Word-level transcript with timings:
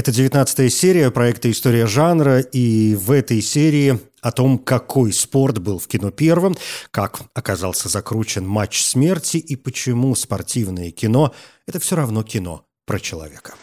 Это 0.00 0.12
девятнадцатая 0.12 0.70
серия 0.70 1.10
проекта 1.10 1.50
«История 1.50 1.86
жанра», 1.86 2.40
и 2.40 2.94
в 2.94 3.10
этой 3.10 3.42
серии 3.42 4.00
о 4.22 4.32
том, 4.32 4.56
какой 4.56 5.12
спорт 5.12 5.58
был 5.58 5.78
в 5.78 5.88
кино 5.88 6.10
первым, 6.10 6.56
как 6.90 7.20
оказался 7.34 7.90
закручен 7.90 8.46
матч 8.46 8.82
смерти 8.82 9.36
и 9.36 9.56
почему 9.56 10.14
спортивное 10.14 10.90
кино– 10.90 11.34
это 11.66 11.80
все 11.80 11.96
равно 11.96 12.22
кино 12.22 12.64
про 12.86 12.98
человека. 12.98 13.56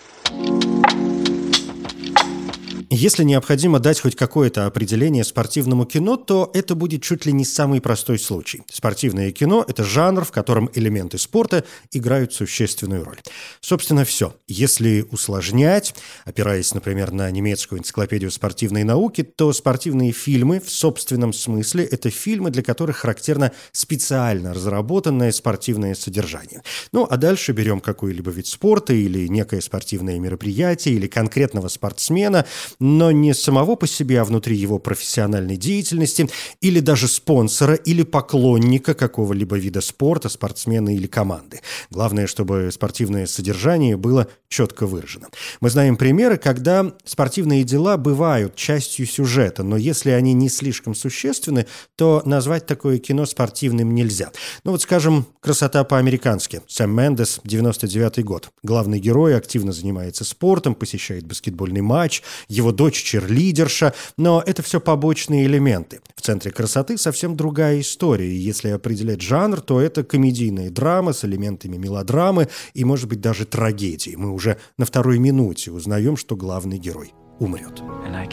Если 2.89 3.25
необходимо 3.25 3.79
дать 3.79 3.99
хоть 3.99 4.15
какое-то 4.15 4.65
определение 4.65 5.25
спортивному 5.25 5.85
кино, 5.85 6.15
то 6.15 6.49
это 6.53 6.73
будет 6.73 7.03
чуть 7.03 7.25
ли 7.25 7.33
не 7.33 7.43
самый 7.43 7.81
простой 7.81 8.17
случай. 8.17 8.63
Спортивное 8.71 9.31
кино– 9.31 9.65
это 9.67 9.83
жанр, 9.83 10.23
в 10.23 10.31
котором 10.31 10.69
элементы 10.73 11.17
спорта 11.17 11.65
играют 11.91 12.33
существенную 12.33 13.03
роль. 13.03 13.17
Собственно, 13.59 14.05
все. 14.05 14.35
Если 14.47 15.05
усложнять, 15.11 15.95
опираясь, 16.23 16.73
например, 16.73 17.11
на 17.11 17.29
немецкую 17.29 17.79
энциклопедию 17.79 18.31
спортивной 18.31 18.85
науки, 18.85 19.21
то 19.21 19.51
спортивные 19.51 20.13
фильмы 20.13 20.61
в 20.61 20.69
собственном 20.69 21.33
смысле– 21.33 21.83
это 21.91 22.09
фильмы, 22.09 22.51
для 22.51 22.63
которых 22.63 22.97
характерно 22.97 23.51
специально 23.73 24.53
разработанное 24.53 25.33
спортивное 25.33 25.93
содержание. 25.93 26.63
Ну, 26.93 27.05
а 27.09 27.17
дальше 27.17 27.51
берем 27.51 27.81
какой-либо 27.81 28.31
вид 28.31 28.47
спорта 28.47 28.93
или 28.93 29.27
некое 29.27 29.59
спортивное 29.59 30.17
мероприятие 30.19 30.95
или 30.95 31.07
конкретного 31.07 31.67
спортсмена– 31.67 32.45
но 32.79 33.11
не 33.11 33.33
самого 33.33 33.75
по 33.75 33.87
себе, 33.87 34.21
а 34.21 34.25
внутри 34.25 34.55
его 34.55 34.79
профессиональной 34.79 35.57
деятельности, 35.57 36.29
или 36.61 36.79
даже 36.79 37.07
спонсора, 37.07 37.75
или 37.75 38.03
поклонника 38.03 38.93
какого-либо 38.93 39.57
вида 39.57 39.81
спорта, 39.81 40.29
спортсмена 40.29 40.95
или 40.95 41.07
команды. 41.07 41.61
Главное, 41.89 42.27
чтобы 42.27 42.69
спортивное 42.71 43.25
содержание 43.25 43.97
было 43.97 44.27
четко 44.49 44.85
выражено. 44.85 45.27
Мы 45.61 45.69
знаем 45.69 45.97
примеры, 45.97 46.37
когда 46.37 46.93
спортивные 47.03 47.63
дела 47.63 47.97
бывают 47.97 48.55
частью 48.55 49.05
сюжета, 49.05 49.63
но 49.63 49.77
если 49.77 50.11
они 50.11 50.33
не 50.33 50.49
слишком 50.49 50.95
существенны, 50.95 51.65
то 51.95 52.21
назвать 52.25 52.65
такое 52.65 52.99
кино 52.99 53.25
спортивным 53.25 53.93
нельзя. 53.93 54.31
Ну 54.63 54.71
вот, 54.71 54.81
скажем, 54.81 55.25
«Красота 55.41 55.83
по-американски». 55.83 56.61
Сэм 56.67 56.91
Мендес, 56.91 57.39
99 57.43 58.23
год. 58.23 58.49
Главный 58.63 58.99
герой 58.99 59.35
активно 59.35 59.71
занимается 59.71 60.23
спортом, 60.23 60.75
посещает 60.75 61.25
баскетбольный 61.25 61.81
матч, 61.81 62.21
его 62.47 62.66
его 62.67 62.75
дочь 62.75 63.01
черлидерша, 63.01 63.93
но 64.17 64.43
это 64.45 64.61
все 64.61 64.79
побочные 64.79 65.45
элементы. 65.45 66.01
В 66.15 66.21
центре 66.21 66.51
красоты 66.51 66.97
совсем 66.97 67.37
другая 67.37 67.79
история, 67.79 68.35
если 68.35 68.69
определять 68.69 69.21
жанр, 69.21 69.61
то 69.61 69.79
это 69.79 70.03
комедийная 70.03 70.69
драма 70.69 71.13
с 71.13 71.23
элементами 71.23 71.77
мелодрамы 71.77 72.49
и, 72.73 72.83
может 72.83 73.07
быть, 73.07 73.21
даже 73.21 73.45
трагедии. 73.45 74.15
Мы 74.17 74.31
уже 74.31 74.57
на 74.77 74.85
второй 74.85 75.19
минуте 75.19 75.71
узнаем, 75.71 76.17
что 76.17 76.35
главный 76.35 76.77
герой 76.77 77.13
умрет. 77.39 77.81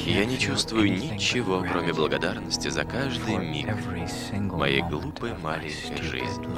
Я 0.06 0.24
не 0.24 0.38
чувствую 0.38 0.90
ничего, 0.90 1.64
кроме 1.70 1.92
благодарности 1.92 2.68
за 2.68 2.84
каждый 2.84 3.36
миг 3.36 3.68
моей 4.52 4.82
глупой 4.82 5.34
маленькой 5.38 6.02
жизни. 6.02 6.48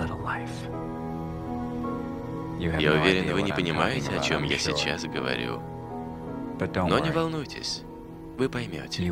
Я 2.81 2.93
уверен, 2.95 3.35
вы 3.35 3.43
не 3.43 3.53
понимаете, 3.53 4.13
о 4.13 4.23
чем 4.23 4.45
я 4.45 4.59
сейчас 4.59 5.03
говорю. 5.05 5.76
Но 6.91 6.99
не 6.99 7.11
волнуйтесь, 7.11 7.83
вы 8.39 8.49
поймете. 8.49 9.03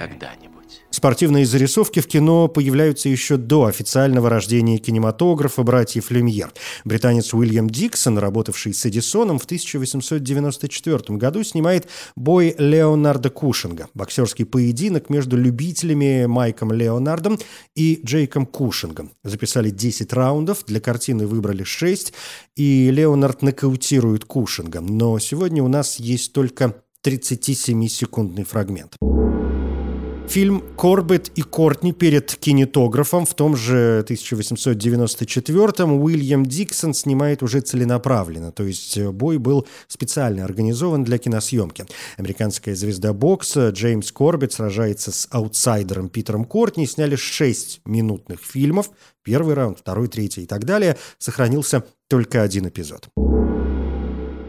Когда-нибудь. 0.00 0.59
Спортивные 0.90 1.46
зарисовки 1.46 2.00
в 2.00 2.06
кино 2.06 2.48
появляются 2.48 3.08
еще 3.08 3.36
до 3.36 3.66
официального 3.66 4.28
рождения 4.28 4.78
кинематографа 4.78 5.62
братьев 5.62 6.10
Люмьер. 6.10 6.52
Британец 6.84 7.32
Уильям 7.32 7.70
Диксон, 7.70 8.18
работавший 8.18 8.74
с 8.74 8.84
Эдисоном, 8.86 9.38
в 9.38 9.44
1894 9.44 11.16
году 11.16 11.44
снимает 11.44 11.88
бой 12.16 12.54
Леонарда 12.58 13.30
Кушинга, 13.30 13.88
боксерский 13.94 14.44
поединок 14.44 15.10
между 15.10 15.36
любителями 15.36 16.26
Майком 16.26 16.72
Леонардом 16.72 17.38
и 17.74 18.00
Джейком 18.04 18.44
Кушингом. 18.44 19.12
Записали 19.24 19.70
10 19.70 20.12
раундов, 20.12 20.64
для 20.66 20.80
картины 20.80 21.26
выбрали 21.26 21.62
6, 21.62 22.12
и 22.56 22.90
Леонард 22.90 23.42
нокаутирует 23.42 24.24
Кушинга. 24.24 24.80
Но 24.80 25.18
сегодня 25.18 25.62
у 25.62 25.68
нас 25.68 26.00
есть 26.00 26.32
только 26.32 26.82
37-секундный 27.04 28.44
фрагмент. 28.44 28.96
Фильм 30.30 30.62
«Корбет 30.76 31.32
и 31.34 31.42
Кортни» 31.42 31.92
перед 31.92 32.36
кинетографом 32.36 33.26
в 33.26 33.34
том 33.34 33.56
же 33.56 34.04
1894-м 34.08 36.00
Уильям 36.00 36.46
Диксон 36.46 36.94
снимает 36.94 37.42
уже 37.42 37.60
целенаправленно, 37.62 38.52
то 38.52 38.62
есть 38.62 38.96
бой 38.96 39.38
был 39.38 39.66
специально 39.88 40.44
организован 40.44 41.02
для 41.02 41.18
киносъемки. 41.18 41.84
Американская 42.16 42.76
звезда 42.76 43.12
бокса 43.12 43.70
Джеймс 43.70 44.12
Корбет 44.12 44.52
сражается 44.52 45.10
с 45.10 45.26
аутсайдером 45.32 46.08
Питером 46.08 46.44
Кортни, 46.44 46.86
сняли 46.86 47.16
шесть 47.16 47.80
минутных 47.84 48.38
фильмов, 48.40 48.92
первый 49.24 49.54
раунд, 49.54 49.80
второй, 49.80 50.06
третий 50.06 50.44
и 50.44 50.46
так 50.46 50.64
далее, 50.64 50.96
сохранился 51.18 51.82
только 52.06 52.42
один 52.42 52.68
эпизод. 52.68 53.08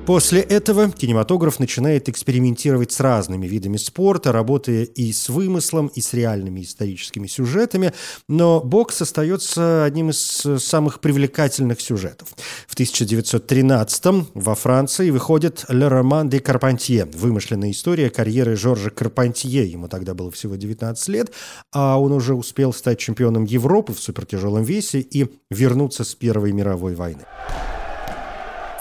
После 0.05 0.41
этого 0.41 0.89
кинематограф 0.91 1.59
начинает 1.59 2.09
экспериментировать 2.09 2.91
с 2.91 2.99
разными 2.99 3.45
видами 3.45 3.77
спорта, 3.77 4.31
работая 4.31 4.83
и 4.83 5.13
с 5.13 5.29
вымыслом, 5.29 5.87
и 5.87 6.01
с 6.01 6.13
реальными 6.13 6.61
историческими 6.61 7.27
сюжетами, 7.27 7.93
но 8.27 8.61
бокс 8.61 9.01
остается 9.01 9.85
одним 9.85 10.09
из 10.09 10.43
самых 10.57 11.01
привлекательных 11.01 11.79
сюжетов. 11.79 12.29
В 12.67 12.73
1913 12.73 14.27
во 14.33 14.55
Франции 14.55 15.11
выходит 15.11 15.65
«Le 15.69 15.87
Roman 15.87 16.27
de 16.27 16.41
Carpentier»– 16.41 17.07
вымышленная 17.17 17.69
история 17.69 18.09
карьеры 18.09 18.55
Жоржа 18.55 18.89
Карпантье. 18.89 19.65
Ему 19.65 19.87
тогда 19.87 20.15
было 20.15 20.31
всего 20.31 20.55
19 20.55 21.07
лет, 21.09 21.31
а 21.71 22.01
он 22.01 22.11
уже 22.11 22.33
успел 22.33 22.73
стать 22.73 22.97
чемпионом 22.97 23.43
Европы 23.43 23.93
в 23.93 23.99
супертяжелом 23.99 24.63
весе 24.63 24.99
и 24.99 25.27
вернуться 25.51 26.03
с 26.03 26.15
Первой 26.15 26.53
мировой 26.53 26.95
войны. 26.95 27.25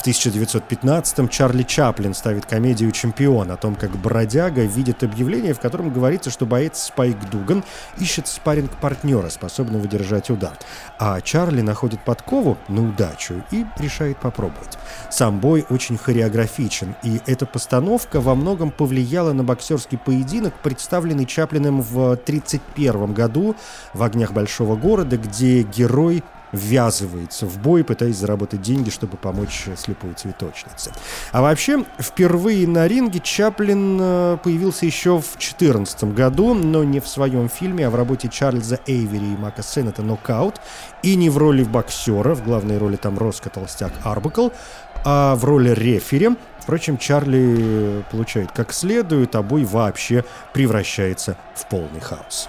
В 0.01 0.07
1915-м 0.07 1.29
Чарли 1.29 1.63
Чаплин 1.63 2.15
ставит 2.15 2.47
комедию 2.47 2.91
«Чемпион» 2.91 3.51
о 3.51 3.59
том, 3.59 3.75
как 3.75 3.91
бродяга 3.91 4.63
видит 4.63 5.03
объявление, 5.03 5.53
в 5.53 5.61
котором 5.61 5.93
говорится, 5.93 6.31
что 6.31 6.47
боец 6.47 6.85
Спайк 6.85 7.19
Дуган 7.29 7.63
ищет 7.99 8.27
спарринг 8.27 8.71
партнера 8.79 9.29
способного 9.29 9.87
держать 9.87 10.31
удар. 10.31 10.57
А 10.99 11.21
Чарли 11.21 11.61
находит 11.61 12.03
подкову 12.03 12.57
на 12.69 12.89
удачу 12.89 13.45
и 13.51 13.67
решает 13.77 14.17
попробовать. 14.17 14.79
Сам 15.11 15.39
бой 15.39 15.67
очень 15.69 15.99
хореографичен, 15.99 16.97
и 17.03 17.21
эта 17.27 17.45
постановка 17.45 18.23
во 18.23 18.35
многом 18.35 18.71
повлияла 18.71 19.35
на 19.35 19.45
боксерский 19.45 19.99
поединок, 19.99 20.55
представленный 20.63 21.27
Чаплиным 21.27 21.83
в 21.83 22.13
1931 22.13 23.13
году 23.13 23.55
в 23.93 24.03
«Огнях 24.03 24.33
большого 24.33 24.77
города», 24.77 25.19
где 25.19 25.61
герой 25.61 26.25
ввязывается 26.53 27.47
в 27.47 27.59
бой, 27.59 27.85
пытаясь 27.85 28.17
заработать 28.17 28.63
деньги, 28.63 28.91
чтобы 28.91 29.17
помочь 29.17 29.69
слепой 29.77 30.15
цветочнице. 30.15 30.93
А 31.33 31.43
вообще, 31.43 31.85
впервые 31.99 32.67
на 32.67 32.87
ринге 32.89 33.21
Чаплин 33.21 33.99
э, 34.01 34.39
появился 34.43 34.87
еще 34.87 35.19
в 35.19 35.29
2014 35.31 36.05
году, 36.05 36.55
но 36.55 36.85
не 36.85 37.01
в 37.01 37.09
своем 37.09 37.49
фильме, 37.49 37.87
а 37.87 37.91
в 37.91 37.95
работе 37.95 38.29
Чарльза 38.29 38.81
Эйвери 38.87 39.27
и 39.27 39.37
Мака 39.37 39.63
Сеннета 39.63 40.03
«Нокаут», 40.03 40.61
и 41.03 41.17
не 41.17 41.31
в 41.31 41.39
роли 41.39 41.65
боксера, 41.65 42.35
в 42.35 42.45
главной 42.45 42.79
роли 42.79 42.97
там 42.97 43.19
Роско 43.19 43.49
Толстяк 43.51 43.93
Арбакл, 44.05 44.49
а 45.05 45.35
в 45.37 45.45
роли 45.45 45.71
рефери. 45.71 46.31
Впрочем, 46.59 46.99
Чарли 46.99 48.05
получает 48.11 48.53
как 48.53 48.73
следует, 48.73 49.35
а 49.35 49.43
бой 49.43 49.65
вообще 49.65 50.25
превращается 50.53 51.37
в 51.55 51.67
полный 51.69 52.01
хаос. 52.01 52.49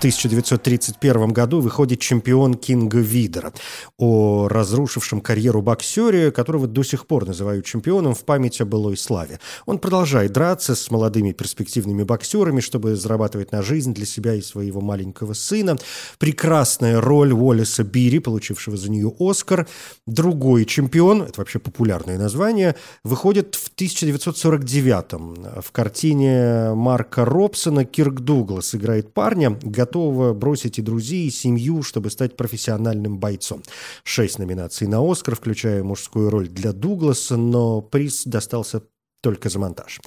1931 0.00 1.28
году 1.34 1.60
выходит 1.60 2.00
чемпион 2.00 2.54
Кинга 2.54 3.00
Видера 3.00 3.52
о 3.98 4.48
разрушившем 4.48 5.20
карьеру 5.20 5.60
боксере, 5.60 6.30
которого 6.30 6.66
до 6.66 6.82
сих 6.82 7.06
пор 7.06 7.26
называют 7.26 7.66
чемпионом 7.66 8.14
в 8.14 8.24
память 8.24 8.62
о 8.62 8.64
былой 8.64 8.96
славе. 8.96 9.40
Он 9.66 9.78
продолжает 9.78 10.32
драться 10.32 10.74
с 10.74 10.90
молодыми 10.90 11.32
перспективными 11.32 12.02
боксерами, 12.02 12.60
чтобы 12.60 12.96
зарабатывать 12.96 13.52
на 13.52 13.60
жизнь 13.60 13.92
для 13.92 14.06
себя 14.06 14.32
и 14.32 14.40
своего 14.40 14.80
маленького 14.80 15.34
сына. 15.34 15.76
Прекрасная 16.18 16.98
роль 17.02 17.34
Уоллеса 17.34 17.84
Бири, 17.84 18.20
получившего 18.20 18.78
за 18.78 18.90
нее 18.90 19.12
Оскар. 19.20 19.68
Другой 20.06 20.64
чемпион, 20.64 21.24
это 21.24 21.42
вообще 21.42 21.58
популярное 21.58 22.16
название, 22.16 22.74
выходит 23.04 23.54
в 23.54 23.68
1949 23.74 25.62
в 25.62 25.72
картине 25.72 26.72
Марка 26.72 27.26
Робсона 27.26 27.84
Кирк 27.84 28.20
Дуглас 28.20 28.74
играет 28.74 29.12
парня, 29.12 29.58
готового 29.90 30.32
бросить 30.34 30.78
и 30.78 30.82
друзей, 30.82 31.26
и 31.26 31.30
семью, 31.30 31.82
чтобы 31.82 32.10
стать 32.10 32.36
профессиональным 32.36 33.18
бойцом. 33.18 33.62
Шесть 34.04 34.38
номинаций 34.38 34.86
на 34.86 35.00
«Оскар», 35.00 35.34
включая 35.34 35.82
мужскую 35.82 36.30
роль 36.30 36.48
для 36.48 36.72
Дугласа, 36.72 37.36
но 37.36 37.82
приз 37.82 38.24
достался 38.24 38.82
только 39.20 39.48
за 39.50 39.58
монтаж. 39.58 40.00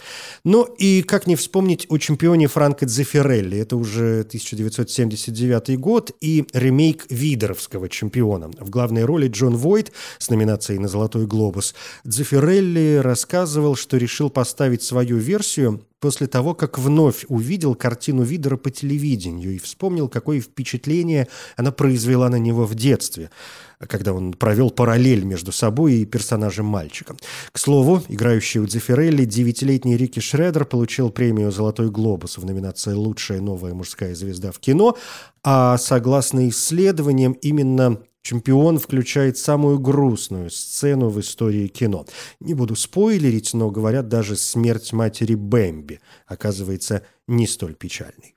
Ну 0.44 0.63
и 0.63 1.04
как 1.04 1.27
не 1.27 1.36
вспомнить 1.36 1.86
о 1.89 1.98
чемпионе 1.98 2.48
Франко 2.48 2.86
Дзефирелли. 2.86 3.60
Это 3.60 3.77
уже 3.77 4.21
1979 4.21 5.80
год 5.80 6.12
и 6.19 6.45
ремейк 6.54 7.06
Видеровского 7.10 7.89
чемпиона. 7.89 8.51
В 8.60 8.69
главной 8.69 9.06
роли 9.06 9.27
Джон 9.27 9.56
Войт 9.56 9.92
с 10.18 10.30
номинацией 10.30 10.80
на 10.80 10.88
«Золотой 10.88 11.27
глобус». 11.27 11.75
Дзефирелли 12.04 13.00
рассказывал, 13.04 13.75
что 13.75 13.98
решил 13.98 14.30
поставить 14.30 14.83
свою 14.83 15.18
версию 15.18 15.86
после 16.00 16.27
того, 16.27 16.54
как 16.54 16.80
вновь 16.80 17.24
увидел 17.30 17.75
картину 17.75 18.24
Видера 18.24 18.57
по 18.57 18.69
телевидению 18.69 19.56
и 19.56 19.57
вспомнил, 19.60 20.10
какое 20.10 20.42
впечатление 20.42 21.30
она 21.56 21.71
произвела 21.71 22.30
на 22.30 22.38
него 22.38 22.65
в 22.65 22.75
детстве– 22.75 23.30
когда 23.88 24.13
он 24.13 24.33
провел 24.33 24.69
параллель 24.69 25.24
между 25.24 25.51
собой 25.51 25.95
и 25.95 26.06
персонажем 26.06 26.65
мальчика. 26.65 27.15
К 27.51 27.59
слову, 27.59 28.01
играющий 28.07 28.59
у 28.59 28.65
Дзефирелли 28.65 29.25
девятилетний 29.25 29.97
Рики 29.97 30.19
Шредер 30.19 30.65
получил 30.65 31.09
премию 31.09 31.51
«Золотой 31.51 31.89
глобус» 31.89 32.38
в 32.38 32.45
номинации 32.45 32.94
«Лучшая 32.94 33.41
новая 33.41 33.74
мужская 33.74 34.15
звезда 34.15 34.51
в 34.51 34.59
кино», 34.59 34.97
а 35.44 35.77
согласно 35.77 36.47
исследованиям, 36.50 37.33
именно 37.33 38.00
Чемпион 38.24 38.80
включает 38.80 39.38
самую 39.38 39.80
грустную 39.80 40.50
сцену 40.50 41.09
в 41.09 41.19
истории 41.19 41.68
кино. 41.68 42.06
Не 42.39 42.53
буду 42.53 42.75
спойлерить, 42.75 43.53
но 43.53 43.69
говорят, 43.69 44.07
даже 44.07 44.38
смерть 44.38 44.94
матери 44.94 45.36
Бэмби 45.36 46.00
оказывается 46.25 47.03
не 47.27 47.47
столь 47.47 47.75
печальной. 47.75 48.32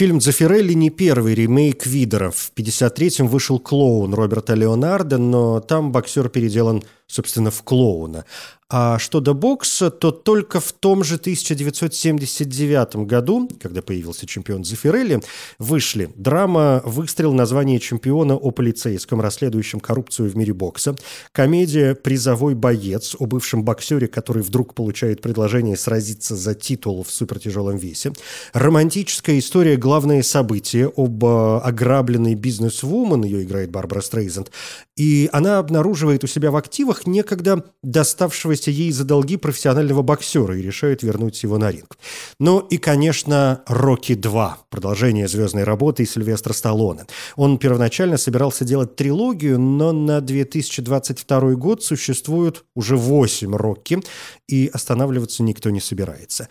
Фильм 0.00 0.18
«Дзефирелли» 0.18 0.72
не 0.72 0.88
первый 0.88 1.34
ремейк 1.34 1.84
Видера. 1.84 2.30
В 2.30 2.52
1953-м 2.56 3.28
вышел 3.28 3.58
«Клоун» 3.58 4.14
Роберта 4.14 4.54
Леонардо, 4.54 5.18
но 5.18 5.60
там 5.60 5.92
боксер 5.92 6.30
переделан, 6.30 6.82
собственно, 7.06 7.50
в 7.50 7.62
клоуна. 7.62 8.24
А 8.72 9.00
что 9.00 9.18
до 9.18 9.34
бокса, 9.34 9.90
то 9.90 10.12
только 10.12 10.60
в 10.60 10.72
том 10.72 11.02
же 11.02 11.16
1979 11.16 12.96
году, 13.04 13.50
когда 13.60 13.82
появился 13.82 14.26
чемпион 14.26 14.62
Зафирелли, 14.62 15.20
вышли 15.58 16.10
драма 16.14 16.80
«Выстрел. 16.84 17.32
Название 17.32 17.80
чемпиона 17.80 18.36
о 18.36 18.52
полицейском, 18.52 19.20
расследующем 19.20 19.80
коррупцию 19.80 20.30
в 20.30 20.36
мире 20.36 20.54
бокса», 20.54 20.94
комедия 21.32 21.96
«Призовой 21.96 22.54
боец» 22.54 23.16
о 23.18 23.26
бывшем 23.26 23.64
боксере, 23.64 24.06
который 24.06 24.44
вдруг 24.44 24.74
получает 24.74 25.20
предложение 25.20 25.76
сразиться 25.76 26.36
за 26.36 26.54
титул 26.54 27.02
в 27.02 27.10
супертяжелом 27.10 27.76
весе, 27.76 28.12
романтическая 28.52 29.40
история 29.40 29.76
«Главное 29.76 30.22
событие» 30.22 30.92
об 30.96 31.24
э, 31.24 31.58
ограбленной 31.58 32.36
бизнес-вумен, 32.36 33.24
ее 33.24 33.42
играет 33.42 33.72
Барбара 33.72 34.00
Стрейзенд, 34.00 34.52
и 34.96 35.28
она 35.32 35.58
обнаруживает 35.58 36.22
у 36.22 36.28
себя 36.28 36.52
в 36.52 36.56
активах 36.56 37.08
некогда 37.08 37.64
доставшегося 37.82 38.59
благодарности 38.60 38.70
ей 38.70 38.92
за 38.92 39.04
долги 39.04 39.36
профессионального 39.36 40.02
боксера 40.02 40.56
и 40.56 40.62
решают 40.62 41.02
вернуть 41.02 41.42
его 41.42 41.58
на 41.58 41.70
ринг. 41.70 41.98
Ну 42.38 42.60
и, 42.60 42.78
конечно, 42.78 43.62
«Рокки 43.66 44.12
2», 44.12 44.52
продолжение 44.70 45.28
звездной 45.28 45.64
работы 45.64 46.06
Сильвестра 46.06 46.52
Сталлоне. 46.52 47.06
Он 47.36 47.58
первоначально 47.58 48.18
собирался 48.18 48.64
делать 48.64 48.96
трилогию, 48.96 49.58
но 49.58 49.92
на 49.92 50.20
2022 50.20 51.54
год 51.54 51.82
существует 51.82 52.64
уже 52.74 52.96
8 52.96 53.54
«Рокки», 53.56 53.98
и 54.48 54.70
останавливаться 54.72 55.42
никто 55.42 55.70
не 55.70 55.80
собирается. 55.80 56.48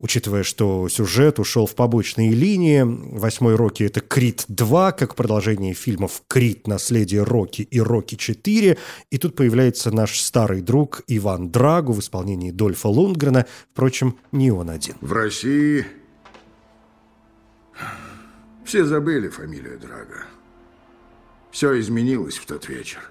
Учитывая, 0.00 0.44
что 0.44 0.88
сюжет 0.88 1.38
ушел 1.38 1.66
в 1.66 1.74
побочные 1.74 2.30
линии, 2.30 2.82
«Восьмой 2.82 3.54
Рокки»— 3.54 3.82
это 3.84 4.00
«Крит 4.00 4.46
2», 4.48 4.92
как 4.96 5.14
продолжение 5.14 5.74
фильмов 5.74 6.22
«Крит. 6.26 6.66
Наследие 6.66 7.22
Рокки» 7.22 7.62
и 7.62 7.80
«Рокки 7.80 8.14
4». 8.14 8.78
И 9.10 9.18
тут 9.18 9.36
появляется 9.36 9.90
наш 9.90 10.18
старый 10.18 10.62
друг 10.62 11.02
Иван 11.06 11.50
Драгу 11.50 11.92
в 11.92 12.00
исполнении 12.00 12.50
Дольфа 12.50 12.88
Лундгрена. 12.88 13.44
Впрочем, 13.72 14.16
не 14.32 14.50
он 14.50 14.70
один. 14.70 14.94
В 15.02 15.12
России 15.12 15.84
все 18.64 18.86
забыли 18.86 19.28
фамилию 19.28 19.78
Драга. 19.78 20.24
Все 21.50 21.78
изменилось 21.78 22.38
в 22.38 22.46
тот 22.46 22.68
вечер. 22.70 23.10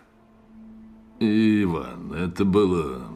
Иван, 1.19 2.13
это 2.13 2.45
было 2.45 3.09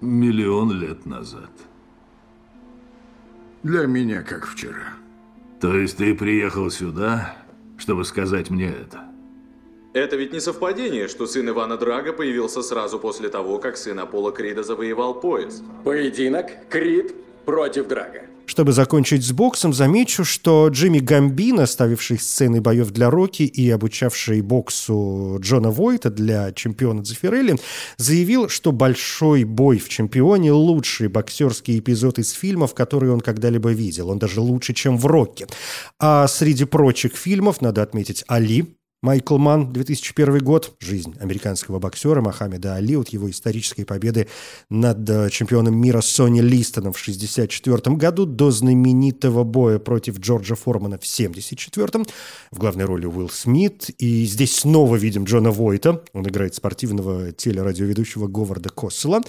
миллион 0.00 0.72
лет 0.72 1.06
назад. 1.06 1.50
Для 3.68 3.86
меня 3.86 4.22
как 4.22 4.46
вчера. 4.46 4.94
То 5.60 5.76
есть 5.76 5.98
ты 5.98 6.14
приехал 6.14 6.70
сюда, 6.70 7.36
чтобы 7.76 8.06
сказать 8.06 8.48
мне 8.48 8.68
это? 8.68 9.02
Это 9.92 10.16
ведь 10.16 10.32
не 10.32 10.40
совпадение, 10.40 11.06
что 11.06 11.26
сын 11.26 11.46
Ивана 11.50 11.76
Драга 11.76 12.14
появился 12.14 12.62
сразу 12.62 12.98
после 12.98 13.28
того, 13.28 13.58
как 13.58 13.76
сын 13.76 13.98
Аполло 14.00 14.32
Крида 14.32 14.62
завоевал 14.62 15.20
пояс. 15.20 15.62
Поединок 15.84 16.46
Крид 16.70 17.14
против 17.48 17.88
Драга. 17.88 18.20
Чтобы 18.44 18.72
закончить 18.72 19.24
с 19.24 19.32
боксом, 19.32 19.72
замечу, 19.72 20.22
что 20.24 20.68
Джимми 20.68 20.98
Гамбино, 20.98 21.64
ставивший 21.66 22.18
сцены 22.18 22.60
боев 22.60 22.90
для 22.90 23.08
Рокки 23.08 23.44
и 23.44 23.70
обучавший 23.70 24.42
боксу 24.42 25.38
Джона 25.40 25.70
Войта 25.70 26.10
для 26.10 26.52
чемпиона 26.52 27.02
Дзефирелли, 27.02 27.56
заявил, 27.96 28.50
что 28.50 28.70
большой 28.70 29.44
бой 29.44 29.78
в 29.78 29.88
чемпионе– 29.88 30.52
лучший 30.52 31.08
боксерский 31.08 31.78
эпизод 31.78 32.18
из 32.18 32.32
фильмов, 32.32 32.74
которые 32.74 33.12
он 33.12 33.20
когда-либо 33.20 33.70
видел. 33.70 34.10
Он 34.10 34.18
даже 34.18 34.42
лучше, 34.42 34.74
чем 34.74 34.98
в 34.98 35.06
Рокке. 35.06 35.46
А 35.98 36.28
среди 36.28 36.66
прочих 36.66 37.16
фильмов 37.16 37.62
надо 37.62 37.82
отметить 37.82 38.24
«Али», 38.28 38.77
Майкл 39.00 39.38
Ман, 39.38 39.72
2001 39.72 40.38
год. 40.38 40.74
Жизнь 40.80 41.14
американского 41.20 41.78
боксера 41.78 42.20
Мохаммеда 42.20 42.74
Али 42.74 42.96
от 42.96 43.10
его 43.10 43.30
исторической 43.30 43.84
победы 43.84 44.26
над 44.70 45.08
э, 45.08 45.30
чемпионом 45.30 45.76
мира 45.80 46.00
Сони 46.00 46.40
Листоном 46.40 46.92
в 46.92 47.00
1964 47.00 47.94
году 47.94 48.26
до 48.26 48.50
знаменитого 48.50 49.44
боя 49.44 49.78
против 49.78 50.18
Джорджа 50.18 50.56
Формана 50.56 50.98
в 50.98 51.06
1974 51.06 52.06
В 52.50 52.58
главной 52.58 52.86
роли 52.86 53.06
Уилл 53.06 53.30
Смит. 53.30 53.88
И 53.98 54.24
здесь 54.24 54.56
снова 54.56 54.96
видим 54.96 55.24
Джона 55.24 55.52
Войта. 55.52 56.02
Он 56.12 56.26
играет 56.26 56.56
спортивного 56.56 57.30
телерадиоведущего 57.30 58.26
Говарда 58.26 58.70
Коссела. 58.70 59.20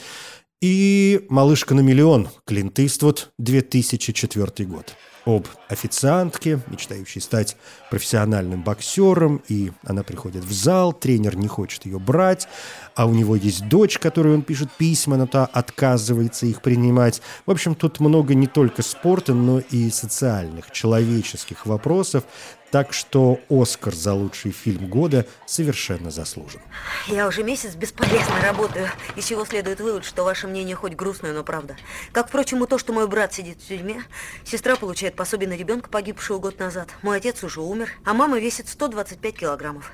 И 0.61 1.27
«Малышка 1.29 1.75
на 1.75 1.81
миллион» 1.81 2.27
Клинт 2.45 2.79
Иствуд, 2.79 3.31
2004 3.37 4.67
год 4.67 4.95
об 5.25 5.47
официантке, 5.67 6.59
мечтающей 6.67 7.21
стать 7.21 7.57
профессиональным 7.89 8.63
боксером, 8.63 9.41
и 9.47 9.71
она 9.85 10.03
приходит 10.03 10.43
в 10.43 10.51
зал, 10.51 10.93
тренер 10.93 11.35
не 11.35 11.47
хочет 11.47 11.85
ее 11.85 11.99
брать, 11.99 12.47
а 12.95 13.05
у 13.05 13.13
него 13.13 13.35
есть 13.35 13.67
дочь, 13.67 13.99
которой 13.99 14.33
он 14.33 14.41
пишет 14.41 14.69
письма, 14.71 15.17
но 15.17 15.27
та 15.27 15.45
отказывается 15.45 16.45
их 16.45 16.61
принимать. 16.61 17.21
В 17.45 17.51
общем, 17.51 17.75
тут 17.75 17.99
много 17.99 18.33
не 18.33 18.47
только 18.47 18.81
спорта, 18.81 19.33
но 19.33 19.59
и 19.59 19.89
социальных, 19.89 20.71
человеческих 20.71 21.65
вопросов, 21.65 22.23
так 22.71 22.93
что 22.93 23.39
Оскар 23.49 23.93
за 23.93 24.13
лучший 24.13 24.51
фильм 24.51 24.87
года 24.87 25.25
совершенно 25.45 26.11
заслужен. 26.11 26.61
Я 27.07 27.27
уже 27.27 27.43
месяц 27.43 27.75
бесполезно 27.75 28.41
работаю, 28.41 28.89
из 29.15 29.25
чего 29.25 29.45
следует 29.45 29.79
вывод, 29.79 30.05
что 30.05 30.23
ваше 30.23 30.47
мнение 30.47 30.75
хоть 30.75 30.93
грустное, 30.93 31.33
но 31.33 31.43
правда. 31.43 31.75
Как, 32.11 32.29
впрочем, 32.29 32.63
и 32.63 32.67
то, 32.67 32.77
что 32.77 32.93
мой 32.93 33.07
брат 33.07 33.33
сидит 33.33 33.61
в 33.61 33.67
тюрьме, 33.67 34.03
сестра 34.43 34.75
получает 34.75 35.15
пособие 35.15 35.49
на 35.49 35.53
ребенка, 35.53 35.89
погибшего 35.89 36.39
год 36.39 36.59
назад, 36.59 36.89
мой 37.01 37.17
отец 37.17 37.43
уже 37.43 37.61
умер, 37.61 37.89
а 38.05 38.13
мама 38.13 38.39
весит 38.39 38.67
125 38.67 39.37
килограммов. 39.37 39.91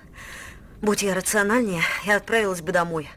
Будь 0.81 1.03
я 1.03 1.15
рациональнее, 1.15 1.81
я 2.05 2.17
отправилась 2.17 2.61
бы 2.61 2.71
домой. 2.71 3.09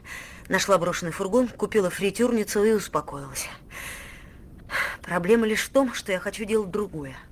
Нашла 0.47 0.77
брошенный 0.77 1.11
фургон, 1.11 1.47
купила 1.47 1.89
фритюрницу 1.89 2.63
и 2.63 2.71
успокоилась. 2.71 3.47
Проблема 5.01 5.45
лишь 5.45 5.63
в 5.63 5.69
том, 5.69 5.93
что 5.93 6.11
я 6.11 6.19
хочу 6.19 6.45
делать 6.45 6.71
другое– 6.71 7.15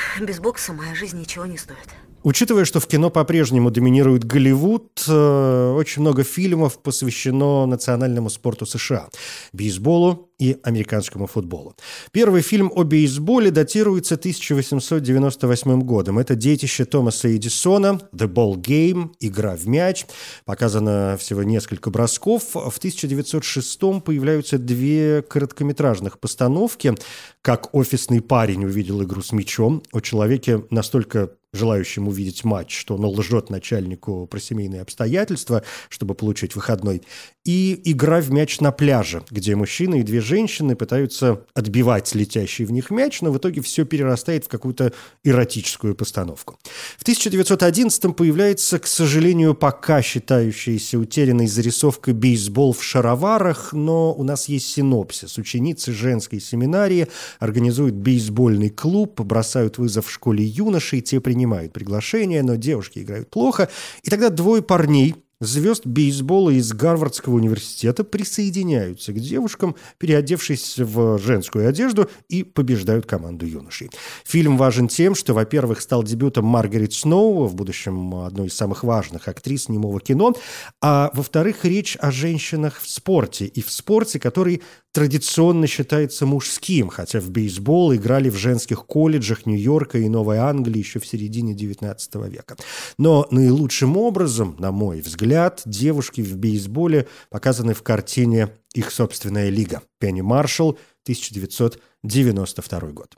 без 0.20 0.38
бокса 0.40 0.72
моя 0.72 0.94
жизнь 0.94 1.18
ничего 1.18 1.46
не 1.46 1.58
стоит. 1.58 1.88
Учитывая, 2.22 2.66
что 2.66 2.80
в 2.80 2.86
кино 2.86 3.08
по-прежнему 3.08 3.70
доминирует 3.70 4.24
Голливуд, 4.24 5.04
э, 5.08 5.72
очень 5.74 6.02
много 6.02 6.22
фильмов 6.22 6.82
посвящено 6.82 7.64
национальному 7.64 8.28
спорту 8.28 8.66
США. 8.66 9.08
Бейсболу, 9.54 10.29
и 10.40 10.56
американскому 10.62 11.26
футболу. 11.26 11.76
Первый 12.12 12.40
фильм 12.40 12.72
о 12.74 12.82
бейсболе 12.82 13.50
датируется 13.50 14.14
1898 14.14 15.82
годом. 15.82 16.18
Это 16.18 16.34
детище 16.34 16.86
Томаса 16.86 17.34
Эдисона 17.36 18.00
«The 18.14 18.26
Ball 18.26 18.56
Game»– 18.56 19.10
«Игра 19.20 19.54
в 19.54 19.68
мяч». 19.68 20.06
Показано 20.46 21.16
всего 21.20 21.42
несколько 21.42 21.90
бросков. 21.90 22.54
В 22.54 22.78
1906 22.78 23.80
появляются 24.02 24.58
две 24.58 25.22
короткометражных 25.22 26.18
постановки. 26.18 26.94
«Как 27.42 27.74
офисный 27.74 28.22
парень 28.22 28.64
увидел 28.64 29.02
игру 29.02 29.22
с 29.22 29.32
мячом» 29.32 29.82
о 29.92 30.00
человеке 30.00 30.64
настолько 30.70 31.30
желающим 31.52 32.08
увидеть 32.08 32.44
матч, 32.44 32.78
что 32.78 32.94
он 32.94 33.04
лжет 33.04 33.50
начальнику 33.50 34.26
про 34.26 34.38
семейные 34.38 34.82
обстоятельства, 34.82 35.62
чтобы 35.88 36.14
получить 36.14 36.54
выходной, 36.54 37.02
и 37.44 37.80
игра 37.84 38.20
в 38.20 38.30
мяч 38.30 38.60
на 38.60 38.70
пляже, 38.70 39.24
где 39.30 39.56
мужчина 39.56 39.96
и 39.96 40.02
две 40.02 40.20
женщины 40.30 40.76
пытаются 40.76 41.42
отбивать 41.54 42.14
летящий 42.14 42.64
в 42.64 42.70
них 42.70 42.90
мяч, 42.90 43.20
но 43.20 43.32
в 43.32 43.38
итоге 43.38 43.60
все 43.62 43.84
перерастает 43.84 44.44
в 44.44 44.48
какую-то 44.48 44.92
эротическую 45.24 45.96
постановку. 45.96 46.56
В 46.96 47.02
1911 47.02 48.14
появляется, 48.14 48.78
к 48.78 48.86
сожалению, 48.86 49.54
пока 49.54 50.02
считающаяся 50.02 50.98
утерянной 50.98 51.48
зарисовка 51.48 52.12
«Бейсбол 52.12 52.72
в 52.72 52.84
шароварах», 52.84 53.72
но 53.72 54.14
у 54.14 54.22
нас 54.22 54.48
есть 54.48 54.68
синопсис. 54.68 55.36
Ученицы 55.36 55.92
женской 55.92 56.40
семинарии 56.40 57.08
организуют 57.40 57.96
бейсбольный 57.96 58.70
клуб, 58.70 59.20
бросают 59.20 59.78
вызов 59.78 60.06
в 60.06 60.10
школе 60.12 60.44
юношей, 60.44 61.00
те 61.00 61.20
принимают 61.20 61.72
приглашение, 61.72 62.44
но 62.44 62.54
девушки 62.54 63.00
играют 63.00 63.30
плохо. 63.30 63.68
И 64.04 64.10
тогда 64.10 64.30
двое 64.30 64.62
парней 64.62 65.16
звезд 65.40 65.86
бейсбола 65.86 66.50
из 66.50 66.72
Гарвардского 66.72 67.34
университета 67.34 68.04
присоединяются 68.04 69.12
к 69.12 69.18
девушкам, 69.18 69.74
переодевшись 69.98 70.78
в 70.78 71.18
женскую 71.18 71.68
одежду, 71.68 72.10
и 72.28 72.44
побеждают 72.44 73.06
команду 73.06 73.46
юношей. 73.46 73.90
Фильм 74.24 74.56
важен 74.56 74.88
тем, 74.88 75.14
что, 75.14 75.32
во-первых, 75.34 75.80
стал 75.80 76.02
дебютом 76.02 76.44
Маргарет 76.44 76.92
Сноу, 76.92 77.46
в 77.46 77.54
будущем 77.54 78.14
одной 78.14 78.48
из 78.48 78.54
самых 78.54 78.84
важных 78.84 79.28
актрис 79.28 79.68
немого 79.68 80.00
кино, 80.00 80.34
а 80.80 81.10
во-вторых, 81.14 81.64
речь 81.64 81.96
о 82.00 82.10
женщинах 82.10 82.80
в 82.80 82.88
спорте, 82.88 83.46
и 83.46 83.62
в 83.62 83.70
спорте, 83.70 84.18
который 84.20 84.62
традиционно 84.92 85.66
считается 85.66 86.26
мужским, 86.26 86.88
хотя 86.88 87.20
в 87.20 87.30
бейсбол 87.30 87.94
играли 87.94 88.28
в 88.28 88.36
женских 88.36 88.84
колледжах 88.86 89.46
Нью-Йорка 89.46 89.98
и 89.98 90.08
Новой 90.08 90.38
Англии 90.38 90.78
еще 90.78 90.98
в 90.98 91.06
середине 91.06 91.54
XIX 91.54 92.28
века. 92.28 92.56
Но 92.98 93.26
наилучшим 93.30 93.96
образом, 93.96 94.56
на 94.58 94.72
мой 94.72 95.00
взгляд, 95.00 95.29
взгляд, 95.30 95.62
девушки 95.64 96.22
в 96.22 96.36
бейсболе 96.36 97.06
показаны 97.30 97.72
в 97.72 97.84
картине 97.84 98.48
«Их 98.74 98.90
собственная 98.90 99.48
лига» 99.48 99.80
Пенни 100.00 100.22
Маршалл, 100.22 100.76
1992 101.04 102.80
год. 102.90 103.14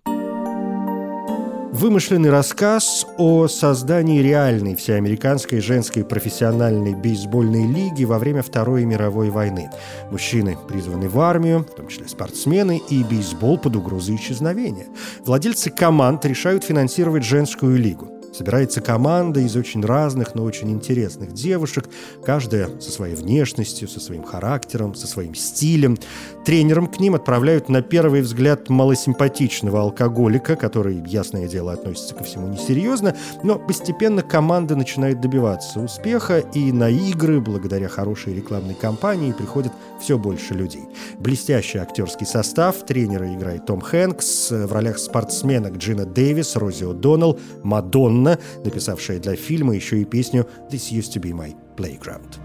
Вымышленный 1.72 2.28
рассказ 2.28 3.06
о 3.16 3.48
создании 3.48 4.20
реальной 4.20 4.76
всеамериканской 4.76 5.60
женской 5.60 6.04
профессиональной 6.04 6.94
бейсбольной 6.94 7.66
лиги 7.66 8.04
во 8.04 8.18
время 8.18 8.42
Второй 8.42 8.84
мировой 8.84 9.30
войны. 9.30 9.70
Мужчины 10.10 10.58
призваны 10.68 11.08
в 11.08 11.18
армию, 11.18 11.60
в 11.60 11.74
том 11.74 11.88
числе 11.88 12.08
спортсмены, 12.08 12.82
и 12.90 13.02
бейсбол 13.02 13.56
под 13.56 13.76
угрозой 13.76 14.16
исчезновения. 14.16 14.88
Владельцы 15.24 15.70
команд 15.70 16.26
решают 16.26 16.62
финансировать 16.62 17.24
женскую 17.24 17.78
лигу. 17.78 18.21
Собирается 18.32 18.80
команда 18.80 19.40
из 19.40 19.54
очень 19.56 19.84
разных, 19.84 20.34
но 20.34 20.42
очень 20.44 20.70
интересных 20.70 21.32
девушек, 21.32 21.88
каждая 22.24 22.68
со 22.80 22.90
своей 22.90 23.14
внешностью, 23.14 23.88
со 23.88 24.00
своим 24.00 24.22
характером, 24.22 24.94
со 24.94 25.06
своим 25.06 25.34
стилем. 25.34 25.98
Тренером 26.46 26.86
к 26.86 26.98
ним 26.98 27.14
отправляют 27.14 27.68
на 27.68 27.82
первый 27.82 28.22
взгляд 28.22 28.70
малосимпатичного 28.70 29.82
алкоголика, 29.82 30.56
который, 30.56 31.02
ясное 31.06 31.46
дело, 31.46 31.72
относится 31.72 32.14
ко 32.14 32.24
всему 32.24 32.48
несерьезно, 32.48 33.14
но 33.42 33.58
постепенно 33.58 34.22
команда 34.22 34.76
начинает 34.76 35.20
добиваться 35.20 35.80
успеха, 35.80 36.38
и 36.38 36.72
на 36.72 36.88
игры, 36.88 37.40
благодаря 37.40 37.88
хорошей 37.88 38.34
рекламной 38.34 38.74
кампании, 38.74 39.32
приходит 39.32 39.72
все 40.00 40.16
больше 40.16 40.54
людей. 40.54 40.84
Блестящий 41.18 41.78
актерский 41.78 42.26
состав, 42.26 42.76
тренера 42.86 43.32
играет 43.32 43.66
Том 43.66 43.82
Хэнкс, 43.82 44.50
в 44.50 44.72
ролях 44.72 44.98
спортсменок 44.98 45.76
Джина 45.76 46.06
Дэвис, 46.06 46.56
Рози 46.56 46.84
О'Доннелл, 46.84 47.38
Мадонна, 47.62 48.21
Мадонна, 48.21 48.37
написавшая 48.63 49.19
для 49.19 49.35
фильма 49.35 49.73
еще 49.73 49.99
и 49.99 50.05
песню 50.05 50.45
«This 50.69 50.91
used 50.91 51.13
to 51.13 51.19
be 51.19 51.33
my 51.33 51.55
playground». 51.75 52.37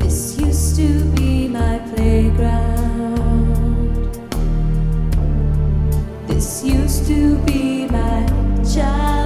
This 0.00 0.38
used 0.38 0.76
to 0.76 1.04
be 1.14 1.46
my 1.46 1.78
playground. 1.94 2.88
This 6.26 6.64
used 6.64 7.06
to 7.08 7.36
be 7.44 7.86
my 7.90 8.26
childhood 8.64 9.21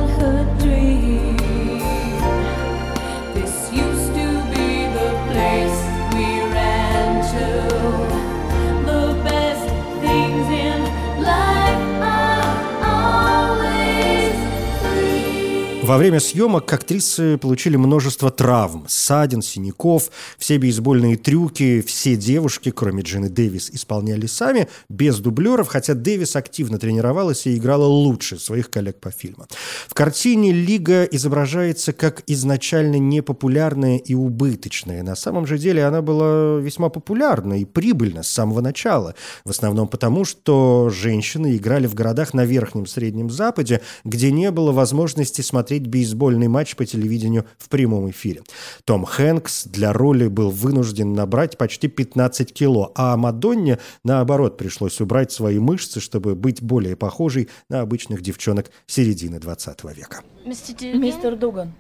Во 15.88 15.98
время 15.98 16.20
съемок 16.20 16.74
актрисы 16.74 17.38
получили 17.38 17.78
множество 17.78 18.30
травм, 18.30 18.84
ссадин, 18.90 19.42
синяков, 19.42 20.12
все 20.38 20.58
бейсбольные 20.58 21.16
трюки, 21.16 21.82
все 21.82 22.18
девушки, 22.18 22.72
кроме 22.72 23.04
Джины 23.04 23.30
Дэвис, 23.30 23.70
исполняли 23.70 24.26
сами, 24.26 24.68
без 24.90 25.20
дублеров, 25.20 25.70
хотя 25.70 25.94
Дэвис 25.94 26.36
активно 26.36 26.78
тренировалась 26.78 27.48
и 27.48 27.56
играла 27.56 27.86
лучше 27.86 28.38
своих 28.38 28.70
коллег 28.70 29.00
по 29.00 29.12
фильму. 29.12 29.46
В 29.88 29.94
картине 29.94 30.52
Лига 30.52 31.06
изображается 31.06 31.94
как 31.94 32.22
изначально 32.28 32.98
непопулярная 32.98 33.96
и 33.96 34.14
убыточная. 34.14 35.04
На 35.04 35.16
самом 35.16 35.48
же 35.48 35.58
деле 35.58 35.86
она 35.86 36.02
была 36.02 36.60
весьма 36.60 36.90
популярна 36.90 37.62
и 37.62 37.64
прибыльна 37.64 38.24
с 38.24 38.28
самого 38.28 38.60
начала. 38.60 39.16
В 39.46 39.52
основном 39.52 39.88
потому, 39.88 40.26
что 40.26 40.90
женщины 40.90 41.56
играли 41.56 41.88
в 41.88 41.94
городах 41.94 42.34
на 42.34 42.44
Верхнем 42.44 42.88
Среднем 42.88 43.30
Западе, 43.30 43.80
где 44.04 44.34
не 44.34 44.52
было 44.52 44.74
возможности 44.74 45.40
смотреть 45.40 45.77
смотреть 45.78 45.88
бейсбольный 45.88 46.48
матч 46.48 46.76
по 46.76 46.86
телевидению 46.86 47.46
в 47.58 47.70
прямом 47.70 48.10
эфире. 48.10 48.42
Том 48.86 49.06
Хэнкс 49.06 49.66
для 49.68 49.94
роли 49.94 50.28
был 50.28 50.50
вынужден 50.50 51.14
набрать 51.14 51.58
почти 51.58 51.88
15 51.88 52.54
кило, 52.54 52.92
а 52.96 53.16
Мадонне, 53.18 53.80
наоборот, 54.04 54.58
пришлось 54.58 55.02
убрать 55.02 55.32
свои 55.32 55.60
мышцы, 55.60 56.00
чтобы 56.00 56.36
быть 56.36 56.62
более 56.62 56.96
похожей 56.96 57.50
на 57.70 57.82
обычных 57.82 58.22
девчонок 58.22 58.72
середины 58.88 59.40
20 59.40 59.84
века. 59.96 60.22
Мистер 60.46 61.36
Дуган, 61.36 61.74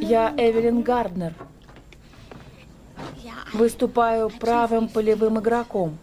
я 0.00 0.34
Эвелин 0.36 0.82
Гарднер. 0.82 1.34
Выступаю 3.52 4.30
правым 4.40 4.88
полевым 4.88 5.38
игроком. 5.38 5.98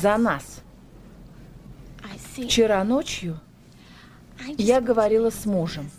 За 0.00 0.16
нас. 0.16 0.62
Вчера 2.36 2.82
ночью 2.84 3.38
я 4.56 4.80
говорила 4.80 5.30
с 5.30 5.46
мужем. 5.46 5.90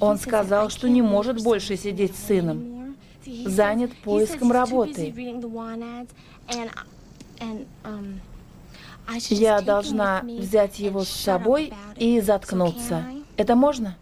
Он 0.00 0.18
сказал, 0.18 0.70
что 0.70 0.88
не 0.88 1.02
может 1.02 1.42
больше 1.42 1.76
сидеть 1.76 2.16
с 2.16 2.26
сыном, 2.26 2.96
занят 3.44 3.92
поиском 4.04 4.52
работы. 4.52 5.12
Я 9.28 9.60
должна 9.60 10.22
взять 10.22 10.78
его 10.78 11.04
с 11.04 11.08
собой 11.08 11.72
и 11.96 12.20
заткнуться. 12.20 13.04
Это 13.36 13.56
можно? 13.56 13.96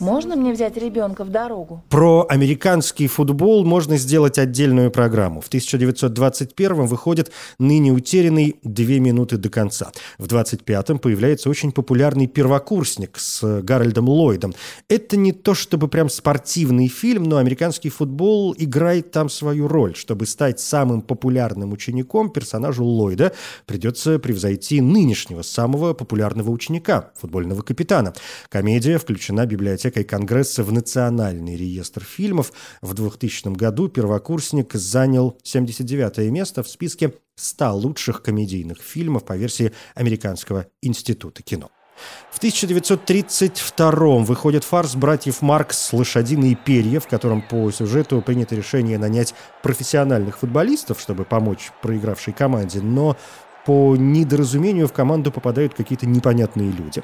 Можно 0.00 0.36
мне 0.36 0.52
взять 0.52 0.76
ребенка 0.76 1.24
в 1.24 1.30
дорогу? 1.30 1.82
Про 1.88 2.26
американский 2.28 3.06
футбол 3.06 3.64
можно 3.64 3.96
сделать 3.96 4.38
отдельную 4.38 4.90
программу. 4.90 5.40
В 5.40 5.48
1921 5.48 6.86
выходит 6.86 7.32
ныне 7.58 7.92
утерянный 7.92 8.56
«Две 8.62 9.00
минуты 9.00 9.36
до 9.36 9.48
конца». 9.48 9.92
В 10.18 10.26
25-м 10.26 10.98
появляется 10.98 11.48
очень 11.48 11.72
популярный 11.72 12.26
первокурсник 12.26 13.18
с 13.18 13.62
Гарольдом 13.62 14.08
Ллойдом. 14.08 14.54
Это 14.88 15.16
не 15.16 15.32
то 15.32 15.54
чтобы 15.54 15.88
прям 15.88 16.08
спортивный 16.08 16.88
фильм, 16.88 17.24
но 17.24 17.38
американский 17.38 17.90
футбол 17.90 18.54
играет 18.56 19.10
там 19.10 19.28
свою 19.28 19.68
роль. 19.68 19.94
Чтобы 19.94 20.26
стать 20.26 20.60
самым 20.60 21.00
популярным 21.00 21.72
учеником, 21.72 22.30
персонажу 22.30 22.84
Ллойда 22.84 23.32
придется 23.66 24.18
превзойти 24.18 24.80
нынешнего 24.80 25.42
самого 25.42 25.94
популярного 25.94 26.50
ученика, 26.50 27.10
футбольного 27.16 27.62
капитана. 27.62 28.12
Комедия 28.48 28.98
включена 28.98 29.37
включена 29.38 29.46
библиотекой 29.46 30.04
Конгресса 30.04 30.64
в 30.64 30.72
Национальный 30.72 31.56
реестр 31.56 32.02
фильмов. 32.02 32.52
В 32.82 32.94
2000 32.94 33.56
году 33.56 33.88
первокурсник 33.88 34.74
занял 34.74 35.36
79 35.44 36.30
место 36.30 36.62
в 36.62 36.68
списке 36.68 37.12
100 37.36 37.76
лучших 37.76 38.22
комедийных 38.22 38.78
фильмов 38.78 39.24
по 39.24 39.36
версии 39.36 39.72
Американского 39.94 40.66
института 40.82 41.42
кино. 41.42 41.70
В 42.30 42.38
1932 42.38 44.18
выходит 44.18 44.64
фарс 44.64 44.94
братьев 44.94 45.42
Маркс 45.42 45.92
«Лошадиные 45.92 46.54
перья», 46.54 47.00
в 47.00 47.08
котором 47.08 47.42
по 47.42 47.70
сюжету 47.72 48.22
принято 48.22 48.54
решение 48.54 48.98
нанять 48.98 49.34
профессиональных 49.62 50.38
футболистов, 50.38 51.00
чтобы 51.00 51.24
помочь 51.24 51.70
проигравшей 51.82 52.32
команде, 52.32 52.80
но 52.80 53.16
по 53.68 53.96
недоразумению 53.98 54.88
в 54.88 54.94
команду 54.94 55.30
попадают 55.30 55.74
какие-то 55.74 56.06
непонятные 56.06 56.70
люди. 56.70 57.02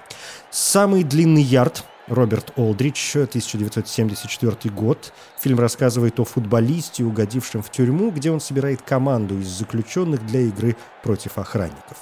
Самый 0.51 1.05
длинный 1.05 1.43
ярд 1.43 1.85
Роберт 2.07 2.55
Олдрич, 2.57 3.17
1974 3.17 4.75
год. 4.75 5.13
Фильм 5.39 5.61
рассказывает 5.61 6.19
о 6.21 6.25
футболисте, 6.25 7.05
угодившем 7.05 7.63
в 7.63 7.71
тюрьму, 7.71 8.11
где 8.11 8.31
он 8.31 8.41
собирает 8.41 8.81
команду 8.81 9.39
из 9.41 9.49
заключенных 9.49 10.25
для 10.25 10.41
игры 10.41 10.75
против 11.03 11.37
охранников. 11.37 11.99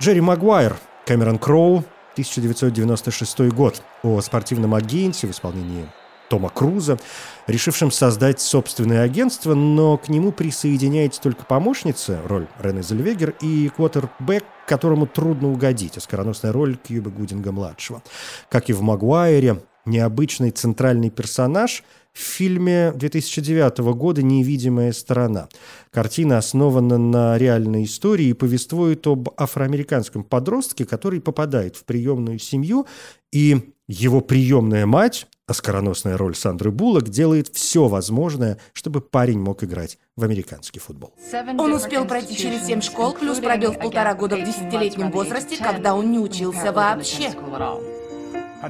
Джерри 0.00 0.22
Магуайр, 0.22 0.78
Кэмерон 1.04 1.38
Кроу, 1.38 1.84
1996 2.14 3.40
год. 3.52 3.82
О 4.02 4.22
спортивном 4.22 4.74
агенте 4.74 5.26
в 5.26 5.32
исполнении 5.32 5.86
Тома 6.28 6.50
Круза, 6.50 6.98
решившим 7.46 7.90
создать 7.90 8.40
собственное 8.40 9.02
агентство, 9.02 9.54
но 9.54 9.96
к 9.96 10.08
нему 10.08 10.32
присоединяется 10.32 11.20
только 11.20 11.44
помощница, 11.44 12.20
роль 12.26 12.46
Рене 12.60 12.82
Зельвегер, 12.82 13.34
и 13.40 13.70
квотербек, 13.74 14.44
которому 14.66 15.06
трудно 15.06 15.50
угодить, 15.50 15.96
оскароносная 15.96 16.52
роль 16.52 16.76
Кьюба 16.76 17.10
Гудинга-младшего. 17.10 18.02
Как 18.50 18.68
и 18.68 18.72
в 18.72 18.82
«Магуайре», 18.82 19.62
необычный 19.86 20.50
центральный 20.50 21.10
персонаж 21.10 21.82
в 22.12 22.18
фильме 22.18 22.92
2009 22.94 23.78
года 23.94 24.22
«Невидимая 24.22 24.92
сторона». 24.92 25.48
Картина 25.90 26.38
основана 26.38 26.98
на 26.98 27.38
реальной 27.38 27.84
истории 27.84 28.26
и 28.26 28.32
повествует 28.34 29.06
об 29.06 29.30
афроамериканском 29.36 30.24
подростке, 30.24 30.84
который 30.84 31.20
попадает 31.20 31.76
в 31.76 31.84
приемную 31.84 32.38
семью, 32.38 32.86
и 33.32 33.72
его 33.88 34.20
приемная 34.20 34.86
мать 34.86 35.26
Оскароносная 35.48 36.18
роль 36.18 36.36
Сандры 36.36 36.70
Буллок 36.70 37.08
делает 37.08 37.48
все 37.48 37.88
возможное, 37.88 38.58
чтобы 38.74 39.00
парень 39.00 39.40
мог 39.40 39.64
играть 39.64 39.98
в 40.14 40.22
американский 40.22 40.78
футбол. 40.78 41.14
Он 41.58 41.72
успел 41.72 42.04
пройти 42.04 42.36
через 42.36 42.66
семь 42.66 42.82
школ, 42.82 43.14
плюс 43.14 43.38
пробил 43.38 43.72
в 43.72 43.78
полтора 43.78 44.12
года 44.12 44.36
в 44.36 44.44
десятилетнем 44.44 45.10
возрасте, 45.10 45.56
когда 45.56 45.94
он 45.94 46.12
не 46.12 46.18
учился 46.18 46.70
вообще. 46.70 47.32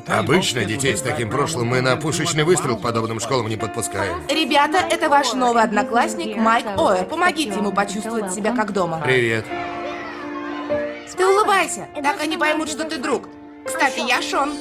Обычно 0.07 0.65
детей 0.65 0.97
с 0.97 1.01
таким 1.01 1.31
прошлым 1.31 1.67
мы 1.67 1.81
на 1.81 1.97
пушечный 1.97 2.45
выстрел 2.45 2.77
к 2.77 2.83
подобным 2.83 3.19
школам 3.19 3.49
не 3.49 3.57
подпускаем. 3.57 4.23
Ребята, 4.29 4.79
это 4.79 5.09
ваш 5.09 5.33
новый 5.33 5.65
одноклассник 5.65 6.37
Майк 6.37 6.67
Оэр. 6.79 7.07
Помогите 7.07 7.57
ему 7.57 7.73
почувствовать 7.73 8.33
себя 8.33 8.55
как 8.55 8.73
дома. 8.73 9.01
Привет. 9.03 9.45
Ты 11.17 11.27
улыбайся, 11.27 11.89
так 12.01 12.21
они 12.21 12.37
поймут, 12.37 12.69
что 12.69 12.85
ты 12.85 12.99
друг. 12.99 13.25
Кстати, 13.67 14.07
я 14.07 14.23
Шон. 14.23 14.53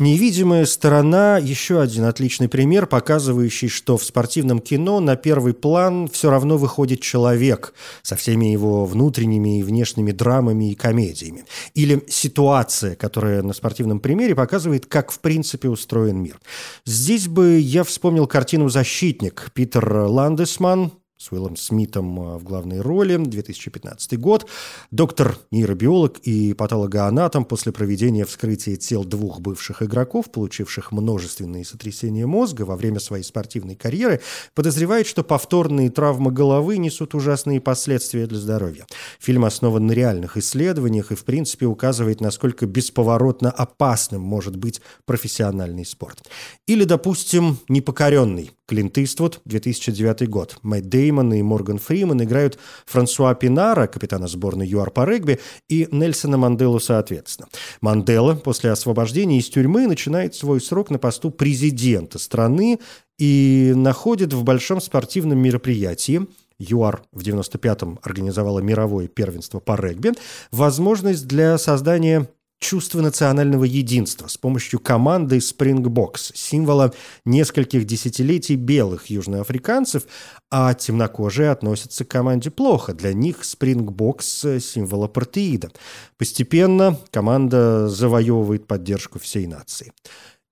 Невидимая 0.00 0.66
сторона– 0.66 1.38
еще 1.42 1.80
один 1.80 2.04
отличный 2.04 2.48
пример, 2.48 2.86
показывающий, 2.86 3.68
что 3.68 3.96
в 3.96 4.02
спортивном 4.02 4.58
кино 4.58 4.98
на 4.98 5.14
первый 5.14 5.54
план 5.54 6.08
все 6.08 6.30
равно 6.30 6.58
выходит 6.58 7.00
человек 7.00 7.74
со 8.02 8.16
всеми 8.16 8.46
его 8.46 8.86
внутренними 8.86 9.60
и 9.60 9.62
внешними 9.62 10.10
драмами 10.10 10.72
и 10.72 10.74
комедиями. 10.74 11.44
Или 11.74 12.02
ситуация, 12.08 12.96
которая 12.96 13.42
на 13.42 13.52
спортивном 13.52 14.00
примере 14.00 14.34
показывает, 14.34 14.86
как 14.86 15.12
в 15.12 15.20
принципе 15.20 15.68
устроен 15.68 16.18
мир. 16.18 16.40
Здесь 16.84 17.28
бы 17.28 17.60
я 17.60 17.84
вспомнил 17.84 18.26
картину 18.26 18.68
«Защитник» 18.68 19.52
Питер 19.54 19.88
Ландесман, 19.88 20.90
с 21.24 21.32
Уиллом 21.32 21.56
Смитом 21.56 22.20
э, 22.20 22.36
в 22.36 22.44
главной 22.44 22.80
роли, 22.80 23.16
2015 23.16 24.20
год. 24.20 24.46
Доктор, 24.90 25.38
нейробиолог 25.50 26.18
и 26.18 26.52
патологоанатом 26.52 27.46
после 27.46 27.72
проведения 27.72 28.26
вскрытия 28.26 28.76
тел 28.76 29.04
двух 29.04 29.40
бывших 29.40 29.82
игроков, 29.82 30.30
получивших 30.30 30.92
множественные 30.92 31.64
сотрясения 31.64 32.26
мозга 32.26 32.62
во 32.62 32.76
время 32.76 33.00
своей 33.00 33.24
спортивной 33.24 33.74
карьеры, 33.74 34.20
подозревает, 34.54 35.06
что 35.06 35.24
повторные 35.24 35.90
травмы 35.90 36.30
головы 36.30 36.76
несут 36.76 37.14
ужасные 37.14 37.60
последствия 37.60 38.26
для 38.26 38.38
здоровья. 38.38 38.86
Фильм 39.18 39.46
основан 39.46 39.86
на 39.86 39.92
реальных 39.92 40.36
исследованиях 40.36 41.10
и, 41.10 41.14
в 41.14 41.24
принципе, 41.24 41.64
указывает, 41.64 42.20
насколько 42.20 42.66
бесповоротно 42.66 43.50
опасным 43.50 44.20
может 44.20 44.56
быть 44.56 44.82
профессиональный 45.06 45.86
спорт. 45.86 46.28
Или, 46.66 46.84
допустим, 46.84 47.58
«Непокоренный» 47.68 48.50
Клинт 48.66 48.96
Иствуд, 48.96 49.40
2009 49.44 50.26
год. 50.28 50.56
Мэтт 50.62 50.88
Деймон 50.88 51.13
и 51.22 51.42
Морган 51.42 51.78
Фриман 51.78 52.22
играют 52.22 52.58
Франсуа 52.86 53.34
Пинара, 53.34 53.86
капитана 53.86 54.28
сборной 54.28 54.66
ЮАР 54.66 54.90
по 54.90 55.04
регби, 55.04 55.40
и 55.68 55.88
Нельсона 55.90 56.36
Манделу 56.36 56.80
соответственно. 56.80 57.48
Мандела 57.80 58.34
после 58.34 58.70
освобождения 58.70 59.38
из 59.38 59.48
тюрьмы 59.48 59.86
начинает 59.86 60.34
свой 60.34 60.60
срок 60.60 60.90
на 60.90 60.98
посту 60.98 61.30
президента 61.30 62.18
страны 62.18 62.80
и 63.18 63.72
находит 63.74 64.32
в 64.32 64.42
большом 64.42 64.80
спортивном 64.80 65.38
мероприятии 65.38 66.26
ЮАР 66.58 67.02
в 67.12 67.22
95-м 67.22 67.98
организовала 68.02 68.60
мировое 68.60 69.08
первенство 69.08 69.60
по 69.60 69.76
регби, 69.76 70.12
возможность 70.50 71.26
для 71.26 71.58
создания 71.58 72.28
чувство 72.64 73.02
национального 73.02 73.64
единства 73.64 74.26
с 74.26 74.38
помощью 74.38 74.80
команды 74.80 75.36
Springboks, 75.36 76.32
символа 76.32 76.94
нескольких 77.26 77.84
десятилетий 77.84 78.56
белых 78.56 79.08
южноафриканцев, 79.08 80.04
а 80.50 80.72
темнокожие 80.72 81.50
относятся 81.50 82.06
к 82.06 82.08
команде 82.08 82.50
плохо. 82.50 82.94
Для 82.94 83.12
них 83.12 83.42
Springboks– 83.42 84.60
символ 84.60 85.04
апартеида. 85.04 85.72
Постепенно 86.16 86.98
команда 87.10 87.86
завоевывает 87.88 88.66
поддержку 88.66 89.18
всей 89.18 89.46
нации. 89.46 89.92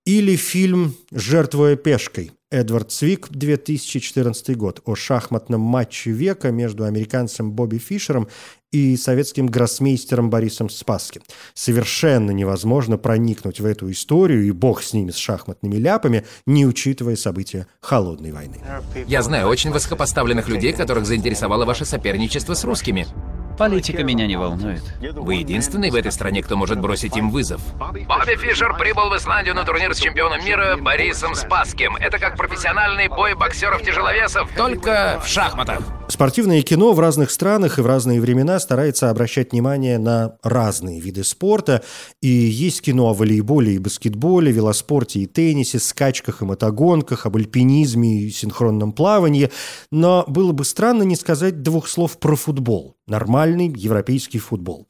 Или 0.05 0.37
фильм 0.37 0.95
«Жертвуя 1.13 1.77
пешкой» 1.77 2.33
Эдвард 2.53 2.93
Цвик, 2.93 3.29
2014 3.31 4.57
год, 4.59 4.83
о 4.85 4.95
шахматном 4.95 5.63
матче 5.63 6.11
века 6.11 6.51
между 6.51 6.85
американцем 6.85 7.51
Бобби 7.51 7.79
Фишером 7.79 8.29
и 8.71 8.95
советским 8.99 9.47
гроссмейстером 9.47 10.29
Борисом 10.29 10.69
Спасским. 10.69 11.23
Совершенно 11.55 12.31
невозможно 12.31 12.99
проникнуть 12.99 13.59
в 13.59 13.65
эту 13.65 13.91
историю, 13.91 14.47
и 14.47 14.51
бог 14.51 14.83
с 14.83 14.93
ними, 14.93 15.13
с 15.13 15.17
шахматными 15.17 15.77
ляпами, 15.77 16.27
не 16.45 16.67
учитывая 16.67 17.17
события 17.17 17.67
Холодной 17.81 18.33
войны. 18.33 18.59
Я 19.07 19.23
знаю 19.23 19.49
очень 19.49 19.71
высокопоставленных 19.71 20.49
людей, 20.49 20.75
которых 20.75 21.07
заинтересовало 21.07 21.65
ваше 21.65 21.87
соперничество 21.87 22.53
с 22.53 22.65
русскими. 22.65 23.07
Политика 23.59 24.03
меня 24.03 24.27
не 24.27 24.37
волнует. 24.37 24.83
Вы 25.15 25.37
единственный 25.37 25.91
в 25.91 25.95
этой 25.95 26.11
стране, 26.11 26.43
кто 26.43 26.57
может 26.57 26.81
бросить 26.81 27.17
им 27.17 27.31
вызов. 27.31 27.61
Бобби 27.77 28.37
Фишер 28.37 28.77
прибыл 28.77 29.11
в 29.11 29.17
Исландию 29.17 29.55
на 29.55 29.65
турнир 29.65 29.95
с 29.95 29.99
чемпионом 29.99 30.45
мира 30.45 30.77
Борисом 30.77 31.35
Спасским. 31.35 31.97
Это 31.97 32.19
как 32.19 32.37
профессиональный 32.43 33.07
бой 33.07 33.35
боксеров-тяжеловесов, 33.37 34.51
только 34.57 35.21
в 35.25 35.29
шахматах. 35.29 35.79
Спортивное 36.09 36.61
кино 36.63 36.93
в 36.93 36.99
разных 36.99 37.31
странах 37.31 37.79
и 37.79 37.83
в 37.83 37.87
разные 37.87 38.21
времена 38.21 38.59
старается 38.59 39.11
обращать 39.11 39.53
внимание 39.53 39.97
на 39.99 40.37
разные 40.43 41.01
виды 41.01 41.23
спорта. 41.23 41.85
И 42.21 42.29
есть 42.29 42.83
кино 42.83 43.11
о 43.11 43.15
волейболе 43.15 43.75
и 43.75 43.79
баскетболе, 43.79 44.51
велоспорте 44.51 45.21
и 45.21 45.27
теннисе, 45.27 45.79
скачках 45.79 46.43
и 46.43 46.45
мотогонках, 46.45 47.27
об 47.27 47.37
альпинизме 47.37 48.23
и 48.23 48.31
синхронном 48.31 48.93
плавании. 48.93 49.51
Но 49.93 50.25
было 50.27 50.51
бы 50.51 50.65
странно 50.65 51.05
не 51.05 51.15
сказать 51.15 51.63
двух 51.63 51.87
слов 51.87 52.19
про 52.19 52.35
футбол. 52.35 52.97
Нормальный 53.09 53.67
европейский 53.67 54.39
футбол. 54.39 54.87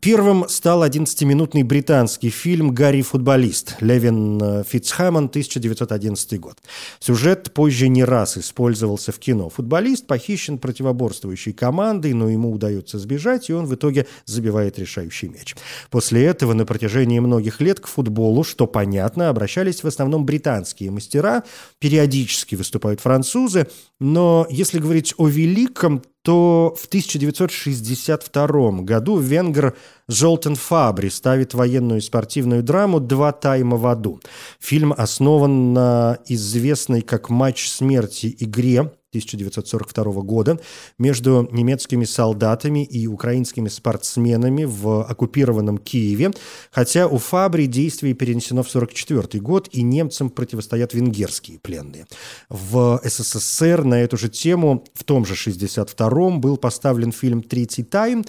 Первым 0.00 0.48
стал 0.48 0.84
11-минутный 0.84 1.64
британский 1.64 2.30
фильм 2.30 2.72
«Гарри 2.72 3.02
футболист» 3.02 3.74
Левин 3.80 4.40
э, 4.40 4.62
Фитцхэммон, 4.62 5.24
1911 5.24 6.38
год. 6.38 6.58
Сюжет 7.00 7.52
позже 7.52 7.88
не 7.88 8.04
раз 8.04 8.38
использовался 8.38 9.10
в 9.10 9.18
кино. 9.18 9.48
Футболист 9.50 10.06
похищен 10.06 10.58
противоборствующей 10.58 11.52
командой, 11.52 12.12
но 12.12 12.28
ему 12.28 12.52
удается 12.52 12.96
сбежать, 12.96 13.50
и 13.50 13.52
он 13.52 13.66
в 13.66 13.74
итоге 13.74 14.06
забивает 14.24 14.78
решающий 14.78 15.28
мяч. 15.28 15.56
После 15.90 16.26
этого 16.26 16.52
на 16.52 16.64
протяжении 16.64 17.18
многих 17.18 17.60
лет 17.60 17.80
к 17.80 17.88
футболу, 17.88 18.44
что 18.44 18.68
понятно, 18.68 19.30
обращались 19.30 19.82
в 19.82 19.88
основном 19.88 20.24
британские 20.24 20.92
мастера, 20.92 21.42
периодически 21.80 22.54
выступают 22.54 23.00
французы, 23.00 23.66
но 23.98 24.46
если 24.48 24.78
говорить 24.78 25.14
о 25.16 25.26
великом, 25.26 26.02
то 26.28 26.74
в 26.78 26.84
1962 26.88 28.82
году 28.82 29.16
венгер 29.16 29.74
Жолтен 30.08 30.56
Фабри 30.56 31.08
ставит 31.08 31.54
военную 31.54 32.00
и 32.00 32.02
спортивную 32.02 32.62
драму 32.62 33.00
«Два 33.00 33.32
тайма 33.32 33.78
в 33.78 33.86
аду». 33.86 34.20
Фильм 34.60 34.92
основан 34.94 35.72
на 35.72 36.18
известной 36.26 37.00
как 37.00 37.30
«Матч 37.30 37.70
смерти» 37.70 38.36
игре 38.40 38.92
1942 39.10 40.22
года 40.22 40.60
между 40.98 41.48
немецкими 41.50 42.04
солдатами 42.04 42.84
и 42.84 43.06
украинскими 43.06 43.68
спортсменами 43.68 44.64
в 44.64 45.02
оккупированном 45.02 45.78
Киеве, 45.78 46.32
хотя 46.70 47.06
у 47.06 47.18
Фабри 47.18 47.66
действие 47.66 48.14
перенесено 48.14 48.62
в 48.62 48.68
1944 48.68 49.42
год, 49.42 49.68
и 49.72 49.82
немцам 49.82 50.30
противостоят 50.30 50.92
венгерские 50.94 51.58
пленные. 51.58 52.06
В 52.48 53.00
СССР 53.02 53.84
на 53.84 54.00
эту 54.00 54.16
же 54.16 54.28
тему 54.28 54.84
в 54.94 55.04
том 55.04 55.24
же 55.24 55.32
1962 55.32 56.38
был 56.38 56.56
поставлен 56.56 57.12
фильм 57.12 57.42
«Третий 57.42 57.84
тайм», 57.84 58.24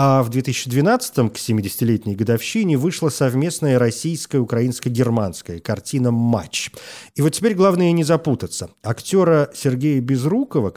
А 0.00 0.22
в 0.22 0.30
2012-м, 0.30 1.28
к 1.28 1.34
70-летней 1.34 2.14
годовщине, 2.14 2.78
вышла 2.78 3.08
совместная 3.08 3.80
российско-украинско-германская 3.80 5.58
картина 5.58 6.12
«Матч». 6.12 6.70
И 7.16 7.20
вот 7.20 7.30
теперь 7.30 7.54
главное 7.54 7.90
не 7.90 8.04
запутаться. 8.04 8.70
Актера 8.84 9.50
Сергея 9.52 10.00
Безрукова, 10.00 10.70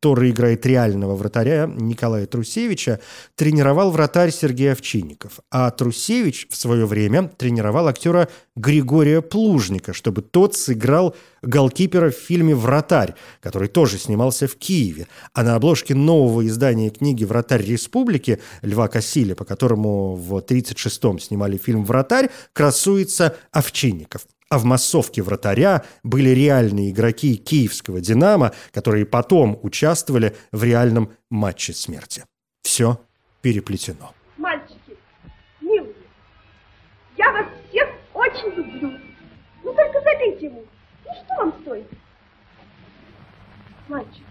который 0.00 0.30
играет 0.30 0.64
реального 0.64 1.16
вратаря 1.16 1.66
Николая 1.66 2.26
Трусевича, 2.26 3.00
тренировал 3.34 3.90
вратарь 3.90 4.30
Сергей 4.30 4.70
Овчинников. 4.70 5.40
А 5.50 5.68
Трусевич 5.72 6.46
в 6.48 6.56
свое 6.56 6.86
время 6.86 7.28
тренировал 7.36 7.88
актера 7.88 8.28
Григория 8.54 9.20
Плужника, 9.20 9.92
чтобы 9.92 10.22
тот 10.22 10.54
сыграл 10.54 11.16
голкипера 11.42 12.10
в 12.10 12.14
фильме 12.14 12.54
«Вратарь», 12.54 13.14
который 13.40 13.66
тоже 13.68 13.98
снимался 13.98 14.46
в 14.46 14.54
Киеве. 14.54 15.08
А 15.32 15.42
на 15.42 15.56
обложке 15.56 15.94
нового 15.94 16.46
издания 16.46 16.90
книги 16.90 17.24
«Вратарь 17.24 17.64
республики» 17.64 18.40
Льва 18.62 18.86
Кассиля, 18.86 19.34
по 19.34 19.44
которому 19.44 20.14
в 20.14 20.36
1936-м 20.36 21.18
снимали 21.18 21.56
фильм 21.56 21.84
«Вратарь», 21.84 22.30
красуется 22.52 23.34
Овчинников. 23.50 24.22
А 24.48 24.58
в 24.58 24.64
массовке 24.64 25.22
вратаря 25.22 25.84
были 26.04 26.30
реальные 26.30 26.90
игроки 26.90 27.36
киевского 27.36 28.00
«Динамо», 28.00 28.52
которые 28.70 29.04
потом 29.04 29.58
участвовали 29.62 30.36
в 30.52 30.62
реальном 30.62 31.12
матче 31.30 31.72
смерти. 31.72 32.24
Все 32.62 33.00
переплетено. 33.40 34.14
Мальчики, 34.36 34.96
милые, 35.60 35.94
я 37.16 37.32
вас 37.32 37.46
всех 37.68 37.88
очень 38.14 38.54
люблю. 38.54 38.92
Ну 39.64 39.72
только 39.74 40.00
забейте 40.00 40.46
ему. 40.46 40.64
Ну 41.04 41.12
что 41.12 41.34
вам 41.38 41.54
стоит? 41.62 41.86
Мальчики. 43.88 44.22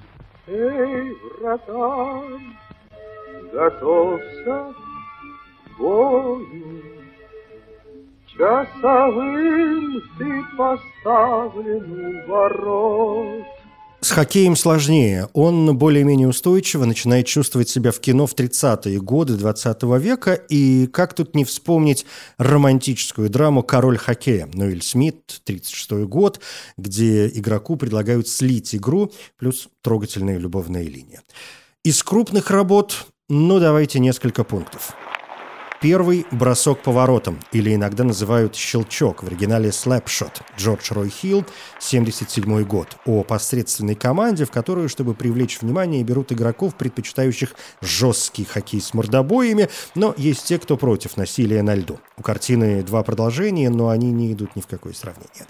Эй, 0.48 1.12
вратарь, 1.40 2.40
готовься 3.52 4.74
к 5.66 5.78
бою. 5.78 6.95
Часовым 8.38 10.02
ты 10.18 10.44
поставлен 10.58 12.26
у 12.28 12.30
ворот. 12.30 13.46
С 14.02 14.12
хоккеем 14.12 14.58
сложнее. 14.58 15.30
Он 15.34 15.78
более-менее 15.78 16.28
устойчиво 16.28 16.84
начинает 16.86 17.28
чувствовать 17.28 17.70
себя 17.70 17.92
в 17.92 18.00
кино 18.00 18.28
в 18.28 18.36
30-е 18.36 19.00
годы 19.00 19.36
20 19.36 19.84
-го 19.84 19.98
века. 19.98 20.34
И 20.34 20.88
как 20.88 21.14
тут 21.14 21.34
не 21.34 21.46
вспомнить 21.46 22.06
романтическую 22.38 23.30
драму 23.30 23.64
«Король 23.64 23.98
хоккея» 23.98 24.50
Ноэль 24.54 24.84
Смит, 24.84 25.42
36 25.46 26.06
год, 26.06 26.42
где 26.78 27.28
игроку 27.30 27.78
предлагают 27.78 28.28
слить 28.28 28.76
игру, 28.76 29.12
плюс 29.40 29.70
трогательная 29.82 30.38
любовная 30.38 30.84
линия. 30.84 31.22
Из 31.84 32.04
крупных 32.04 32.52
работ, 32.52 33.08
ну, 33.30 33.60
давайте 33.60 34.00
несколько 34.00 34.44
пунктов. 34.44 34.94
Первый– 35.82 36.26
бросок 36.32 36.82
поворотом, 36.82 37.40
или 37.52 37.76
иногда 37.76 38.04
называют 38.04 38.56
щелчок, 38.56 39.24
в 39.24 39.28
оригинале 39.28 39.72
слэпшот. 39.72 40.42
Джордж 40.58 40.92
Рой 40.92 41.10
Хилл, 41.10 41.46
77 41.80 42.64
год. 42.64 42.96
О 43.06 43.24
посредственной 43.24 43.96
команде, 43.96 44.46
в 44.46 44.52
которую, 44.52 44.88
чтобы 44.88 45.14
привлечь 45.14 45.60
внимание, 45.62 46.04
берут 46.04 46.32
игроков, 46.32 46.76
предпочитающих 46.76 47.56
жесткий 47.82 48.46
хоккей 48.46 48.82
с 48.82 48.94
мордобоями, 48.94 49.70
но 49.96 50.14
есть 50.18 50.46
те, 50.46 50.58
кто 50.60 50.78
против 50.78 51.18
насилия 51.18 51.62
на 51.62 51.76
льду. 51.76 52.00
У 52.18 52.22
картины 52.22 52.82
два 52.82 53.04
продолжения, 53.04 53.70
но 53.70 53.90
они 53.90 54.12
не 54.12 54.32
идут 54.32 54.56
ни 54.56 54.62
в 54.62 54.68
какое 54.68 54.94
сравнение. 54.94 55.46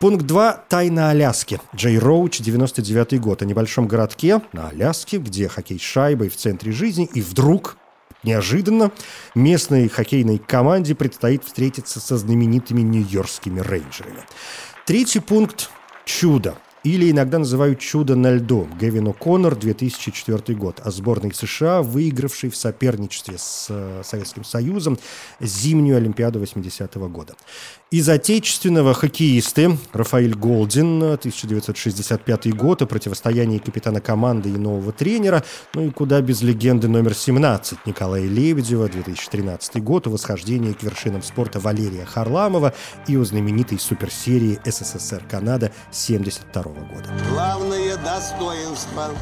Пункт 0.00 0.26
2– 0.26 0.64
«Тайна 0.68 1.10
Аляски». 1.10 1.60
Джей 1.74 1.98
Роуч, 1.98 2.40
99 2.40 3.20
год. 3.20 3.42
О 3.42 3.44
небольшом 3.44 3.86
городке 3.86 4.42
на 4.52 4.68
Аляске, 4.68 5.18
где 5.18 5.48
хоккей 5.48 5.78
с 5.78 5.82
шайбой 5.82 6.28
в 6.28 6.36
центре 6.36 6.72
жизни, 6.72 7.08
и 7.14 7.22
вдруг 7.22 7.76
Неожиданно 8.28 8.92
местной 9.34 9.88
хоккейной 9.88 10.36
команде 10.36 10.94
предстоит 10.94 11.44
встретиться 11.44 11.98
со 11.98 12.18
знаменитыми 12.18 12.82
нью-йоркскими 12.82 13.60
рейнджерами. 13.60 14.20
Третий 14.84 15.20
пункт– 15.20 15.70
чудо 16.04 16.58
или 16.84 17.10
иногда 17.10 17.38
называют 17.38 17.80
«Чудо 17.80 18.16
на 18.16 18.34
льду» 18.34 18.68
Гевин 18.80 19.08
О'Коннор, 19.08 19.56
2004 19.56 20.56
год, 20.56 20.80
о 20.84 20.90
сборной 20.90 21.32
США, 21.34 21.82
выигравшей 21.82 22.50
в 22.50 22.56
соперничестве 22.56 23.36
с 23.38 23.66
э, 23.70 24.02
Советским 24.04 24.44
Союзом 24.44 24.98
зимнюю 25.40 25.96
Олимпиаду 25.96 26.40
80-го 26.40 27.08
года. 27.08 27.34
Из 27.90 28.06
отечественного 28.06 28.92
хоккеисты 28.92 29.78
Рафаэль 29.94 30.34
Голдин, 30.34 31.02
1965 31.02 32.54
год, 32.54 32.82
о 32.82 32.86
противостоянии 32.86 33.56
капитана 33.56 34.02
команды 34.02 34.50
и 34.50 34.58
нового 34.58 34.92
тренера, 34.92 35.42
ну 35.72 35.86
и 35.86 35.90
куда 35.90 36.20
без 36.20 36.42
легенды 36.42 36.86
номер 36.86 37.14
17 37.14 37.86
Николая 37.86 38.26
Лебедева, 38.26 38.90
2013 38.90 39.82
год, 39.82 40.06
о 40.06 40.10
восхождении 40.10 40.74
к 40.74 40.82
вершинам 40.82 41.22
спорта 41.22 41.60
Валерия 41.60 42.04
Харламова 42.04 42.74
и 43.06 43.16
о 43.16 43.24
знаменитой 43.24 43.78
суперсерии 43.78 44.60
СССР-Канада 44.66 45.72
72 45.90 46.62
года. 46.62 47.08
Главное 47.30 47.96
достоинство. 47.96 49.12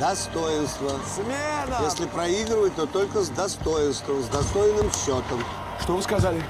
Достоинство. 0.00 0.92
Смена! 1.14 1.84
Если 1.84 2.06
проигрывать, 2.06 2.74
то 2.74 2.86
только 2.86 3.20
с 3.20 3.28
достоинством, 3.28 4.22
с 4.22 4.28
достойным 4.28 4.90
счетом. 4.92 5.44
Что 5.82 5.96
вы 5.96 6.02
сказали? 6.02 6.42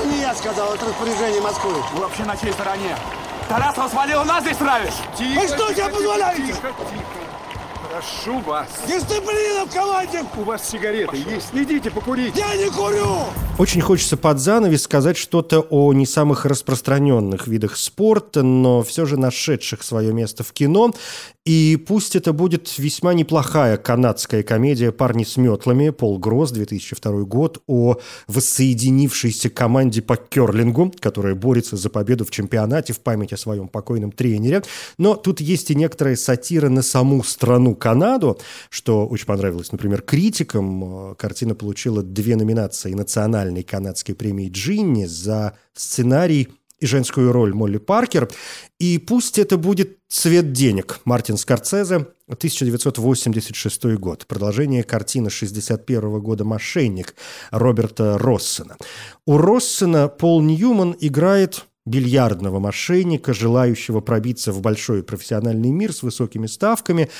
Это 0.00 0.08
не 0.08 0.20
я 0.20 0.34
сказал, 0.34 0.72
это 0.74 0.86
распоряжение 0.86 1.42
Москвы. 1.42 1.74
Вы 1.92 2.00
вообще 2.00 2.24
на 2.24 2.34
чьей 2.34 2.54
стороне? 2.54 2.96
Тарасова 3.50 3.86
свалил, 3.86 4.24
нас 4.24 4.42
здесь 4.42 4.56
травишь! 4.56 4.94
Тихо, 5.18 5.40
Вы 5.40 5.46
что 5.46 5.74
себе 5.74 5.88
позволяете? 5.90 6.46
Тихо, 6.46 6.58
тихо. 6.62 7.29
Прошу 7.90 8.38
вас. 8.40 8.68
Дисциплина 8.86 9.66
в 9.66 9.74
команде! 9.74 10.20
У 10.38 10.44
вас 10.44 10.68
сигареты 10.68 11.08
Пошел. 11.08 11.30
есть? 11.30 11.48
Идите 11.52 11.90
покурить. 11.90 12.36
Я 12.36 12.54
не 12.56 12.70
курю! 12.70 13.24
Очень 13.58 13.80
хочется 13.80 14.16
под 14.16 14.38
занавес 14.38 14.82
сказать 14.82 15.16
что-то 15.16 15.60
о 15.60 15.92
не 15.92 16.06
самых 16.06 16.46
распространенных 16.46 17.48
видах 17.48 17.76
спорта, 17.76 18.42
но 18.42 18.82
все 18.82 19.06
же 19.06 19.18
нашедших 19.18 19.82
свое 19.82 20.12
место 20.12 20.44
в 20.44 20.52
кино. 20.52 20.94
И 21.44 21.76
пусть 21.76 22.16
это 22.16 22.32
будет 22.32 22.78
весьма 22.78 23.12
неплохая 23.12 23.76
канадская 23.76 24.42
комедия 24.42 24.92
«Парни 24.92 25.24
с 25.24 25.36
метлами» 25.36 25.90
Пол 25.90 26.18
Гросс, 26.18 26.52
2002 26.52 27.22
год, 27.22 27.62
о 27.66 27.96
воссоединившейся 28.28 29.50
команде 29.50 30.00
по 30.00 30.16
керлингу, 30.16 30.92
которая 31.00 31.34
борется 31.34 31.76
за 31.76 31.90
победу 31.90 32.24
в 32.24 32.30
чемпионате 32.30 32.92
в 32.92 33.00
память 33.00 33.32
о 33.32 33.36
своем 33.36 33.68
покойном 33.68 34.12
тренере. 34.12 34.62
Но 34.96 35.16
тут 35.16 35.40
есть 35.40 35.70
и 35.70 35.74
некоторая 35.74 36.16
сатира 36.16 36.68
на 36.68 36.82
саму 36.82 37.24
страну 37.24 37.74
Канаду, 37.80 38.38
что 38.68 39.06
очень 39.08 39.26
понравилось, 39.26 39.72
например, 39.72 40.02
критикам. 40.02 41.16
Картина 41.16 41.56
получила 41.56 42.04
две 42.04 42.36
номинации 42.36 42.92
национальной 42.94 43.64
канадской 43.64 44.14
премии 44.14 44.48
«Джинни» 44.48 45.06
за 45.06 45.58
сценарий 45.74 46.48
и 46.80 46.86
женскую 46.86 47.32
роль 47.32 47.54
Молли 47.54 47.78
Паркер. 47.78 48.28
И 48.78 48.98
пусть 48.98 49.38
это 49.38 49.56
будет 49.56 49.98
«Цвет 50.08 50.52
денег» 50.52 51.00
Мартин 51.04 51.36
Скорцезе, 51.36 52.06
1986 52.28 53.84
год. 53.96 54.26
Продолжение 54.26 54.82
картины 54.82 55.30
61 55.30 56.20
года 56.20 56.44
«Мошенник» 56.44 57.14
Роберта 57.50 58.18
Россена. 58.18 58.76
У 59.26 59.36
Россена 59.36 60.08
Пол 60.08 60.40
Ньюман 60.40 60.96
играет 61.00 61.66
бильярдного 61.86 62.60
мошенника, 62.60 63.34
желающего 63.34 64.00
пробиться 64.00 64.52
в 64.52 64.60
большой 64.60 65.02
профессиональный 65.02 65.70
мир 65.70 65.92
с 65.92 66.02
высокими 66.02 66.46
ставками. 66.46 67.10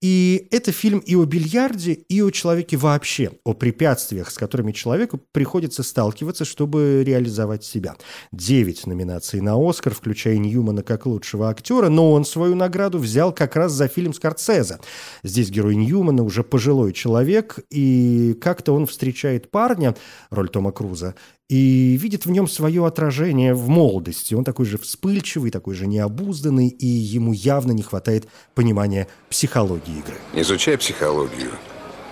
И 0.00 0.48
это 0.50 0.72
фильм 0.72 1.00
и 1.00 1.14
о 1.14 1.26
бильярде, 1.26 1.92
и 1.92 2.22
о 2.22 2.30
человеке 2.30 2.78
вообще, 2.78 3.32
о 3.44 3.52
препятствиях, 3.52 4.30
с 4.30 4.38
которыми 4.38 4.72
человеку 4.72 5.20
приходится 5.32 5.82
сталкиваться, 5.82 6.46
чтобы 6.46 7.02
реализовать 7.06 7.64
себя. 7.64 7.96
Девять 8.32 8.86
номинаций 8.86 9.42
на 9.42 9.56
«Оскар», 9.56 9.94
включая 9.94 10.38
Ньюмана 10.38 10.82
как 10.82 11.04
лучшего 11.04 11.50
актера, 11.50 11.90
но 11.90 12.12
он 12.12 12.24
свою 12.24 12.54
награду 12.54 12.98
взял 12.98 13.30
как 13.34 13.56
раз 13.56 13.72
за 13.72 13.88
фильм 13.88 14.14
Скорцезе. 14.14 14.78
Здесь 15.22 15.50
герой 15.50 15.76
Ньюмана 15.76 16.22
уже 16.22 16.44
пожилой 16.44 16.94
человек, 16.94 17.58
и 17.68 18.34
как-то 18.40 18.72
он 18.72 18.86
встречает 18.86 19.50
парня, 19.50 19.94
роль 20.30 20.48
Тома 20.48 20.72
Круза, 20.72 21.14
и 21.50 21.98
видит 22.00 22.26
в 22.26 22.30
нем 22.30 22.46
свое 22.46 22.86
отражение 22.86 23.54
в 23.54 23.68
молодости. 23.68 24.34
Он 24.34 24.44
такой 24.44 24.66
же 24.66 24.78
вспыльчивый, 24.78 25.50
такой 25.50 25.74
же 25.74 25.88
необузданный, 25.88 26.68
и 26.68 26.86
ему 26.86 27.32
явно 27.32 27.72
не 27.72 27.82
хватает 27.82 28.28
понимания 28.54 29.08
психологии 29.28 29.89
игры. 29.98 30.16
Изучай 30.34 30.76
психологию. 30.78 31.50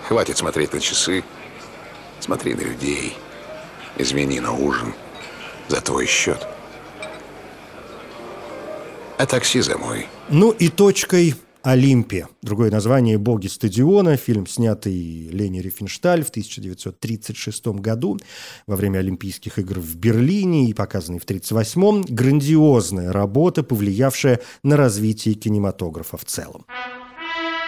Хватит 0.07 0.37
смотреть 0.37 0.73
на 0.73 0.79
часы. 0.79 1.23
Смотри 2.19 2.53
на 2.53 2.61
людей. 2.61 3.15
Измени 3.97 4.39
на 4.39 4.53
ужин. 4.53 4.93
За 5.67 5.81
твой 5.81 6.05
счет. 6.05 6.47
А 9.17 9.25
такси 9.25 9.61
за 9.61 9.77
мой. 9.77 10.07
Ну 10.29 10.51
и 10.51 10.69
точкой 10.69 11.35
Олимпия. 11.61 12.29
Другое 12.41 12.71
название 12.71 13.17
«Боги 13.17 13.47
стадиона». 13.47 14.15
Фильм, 14.15 14.47
снятый 14.47 15.27
Лени 15.29 15.59
Рифеншталь 15.59 16.23
в 16.23 16.29
1936 16.29 17.67
году 17.67 18.17
во 18.65 18.77
время 18.77 18.99
Олимпийских 18.99 19.59
игр 19.59 19.79
в 19.79 19.95
Берлине 19.97 20.69
и 20.69 20.73
показанный 20.73 21.19
в 21.19 21.25
1938-м. 21.25 22.03
Грандиозная 22.03 23.11
работа, 23.11 23.63
повлиявшая 23.63 24.39
на 24.63 24.77
развитие 24.77 25.35
кинематографа 25.35 26.17
в 26.17 26.23
целом. 26.23 26.65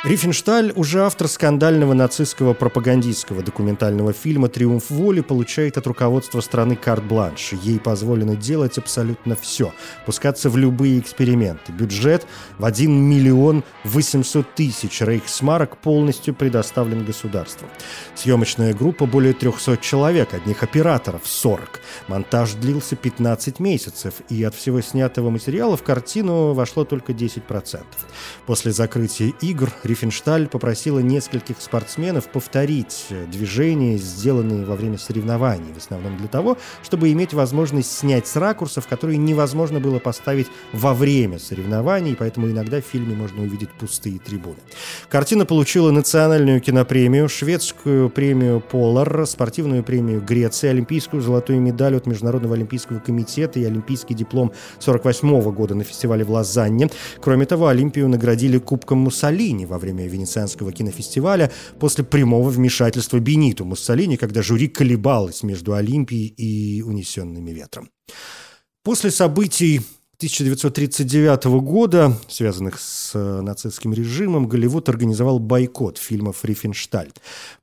Рифеншталь, 0.03 0.73
уже 0.75 1.05
автор 1.05 1.27
скандального 1.27 1.93
нацистского 1.93 2.55
пропагандистского 2.55 3.43
документального 3.43 4.13
фильма 4.13 4.47
«Триумф 4.47 4.89
воли», 4.89 5.21
получает 5.21 5.77
от 5.77 5.85
руководства 5.85 6.41
страны 6.41 6.75
карт-бланш. 6.75 7.53
Ей 7.53 7.79
позволено 7.79 8.35
делать 8.35 8.79
абсолютно 8.79 9.35
все, 9.35 9.71
пускаться 10.07 10.49
в 10.49 10.57
любые 10.57 10.99
эксперименты. 10.99 11.71
Бюджет 11.71 12.25
в 12.57 12.65
1 12.65 12.91
миллион 12.91 13.63
800 13.83 14.55
тысяч 14.55 15.01
рейхсмарок 15.01 15.77
полностью 15.77 16.33
предоставлен 16.33 17.05
государству. 17.05 17.67
Съемочная 18.15 18.73
группа 18.73 19.05
более 19.05 19.33
300 19.33 19.77
человек, 19.77 20.33
одних 20.33 20.63
операторов 20.63 21.27
40. 21.27 21.79
Монтаж 22.07 22.53
длился 22.53 22.95
15 22.95 23.59
месяцев, 23.59 24.15
и 24.29 24.43
от 24.43 24.55
всего 24.55 24.81
снятого 24.81 25.29
материала 25.29 25.77
в 25.77 25.83
картину 25.83 26.53
вошло 26.53 26.85
только 26.85 27.13
10%. 27.13 27.83
После 28.47 28.71
закрытия 28.71 29.31
игр 29.41 29.69
Рифеншталь 29.91 30.47
попросила 30.47 30.99
нескольких 30.99 31.61
спортсменов 31.61 32.29
повторить 32.29 33.07
движения, 33.29 33.97
сделанные 33.97 34.63
во 34.63 34.77
время 34.77 34.97
соревнований, 34.97 35.73
в 35.73 35.77
основном 35.77 36.15
для 36.17 36.29
того, 36.29 36.57
чтобы 36.81 37.11
иметь 37.11 37.33
возможность 37.33 37.91
снять 37.91 38.25
с 38.25 38.37
ракурсов, 38.37 38.87
которые 38.87 39.17
невозможно 39.17 39.81
было 39.81 39.99
поставить 39.99 40.47
во 40.71 40.93
время 40.93 41.39
соревнований, 41.39 42.15
поэтому 42.15 42.49
иногда 42.49 42.79
в 42.81 42.85
фильме 42.85 43.15
можно 43.15 43.43
увидеть 43.43 43.69
пустые 43.71 44.17
трибуны. 44.19 44.55
Картина 45.09 45.45
получила 45.45 45.91
национальную 45.91 46.61
кинопремию, 46.61 47.27
шведскую 47.27 48.09
премию 48.09 48.61
Полар, 48.61 49.27
спортивную 49.27 49.83
премию 49.83 50.21
Греции, 50.21 50.69
олимпийскую 50.69 51.21
золотую 51.21 51.59
медаль 51.59 51.97
от 51.97 52.07
Международного 52.07 52.55
олимпийского 52.55 52.99
комитета 52.99 53.59
и 53.59 53.65
олимпийский 53.65 54.13
диплом 54.13 54.53
48 54.79 55.51
года 55.51 55.75
на 55.75 55.83
фестивале 55.83 56.23
в 56.23 56.31
Лозанне. 56.31 56.89
Кроме 57.19 57.45
того, 57.45 57.67
Олимпию 57.67 58.07
наградили 58.07 58.57
Кубком 58.57 58.99
Муссолини 58.99 59.65
во 59.65 59.80
время 59.81 60.07
Венецианского 60.07 60.71
кинофестиваля 60.71 61.51
после 61.79 62.03
прямого 62.03 62.49
вмешательства 62.49 63.19
Бениту 63.19 63.65
Муссолини, 63.65 64.15
когда 64.15 64.41
жюри 64.41 64.67
колебалось 64.67 65.43
между 65.43 65.73
Олимпией 65.73 66.27
и 66.27 66.81
унесенными 66.81 67.51
ветром. 67.51 67.89
После 68.83 69.11
событий 69.11 69.81
1939 70.21 71.45
года, 71.63 72.15
связанных 72.27 72.79
с 72.79 73.13
э, 73.15 73.41
нацистским 73.41 73.91
режимом, 73.91 74.47
Голливуд 74.47 74.87
организовал 74.87 75.39
бойкот 75.39 75.97
фильмов 75.97 76.45
«Рифеншталь». 76.45 77.09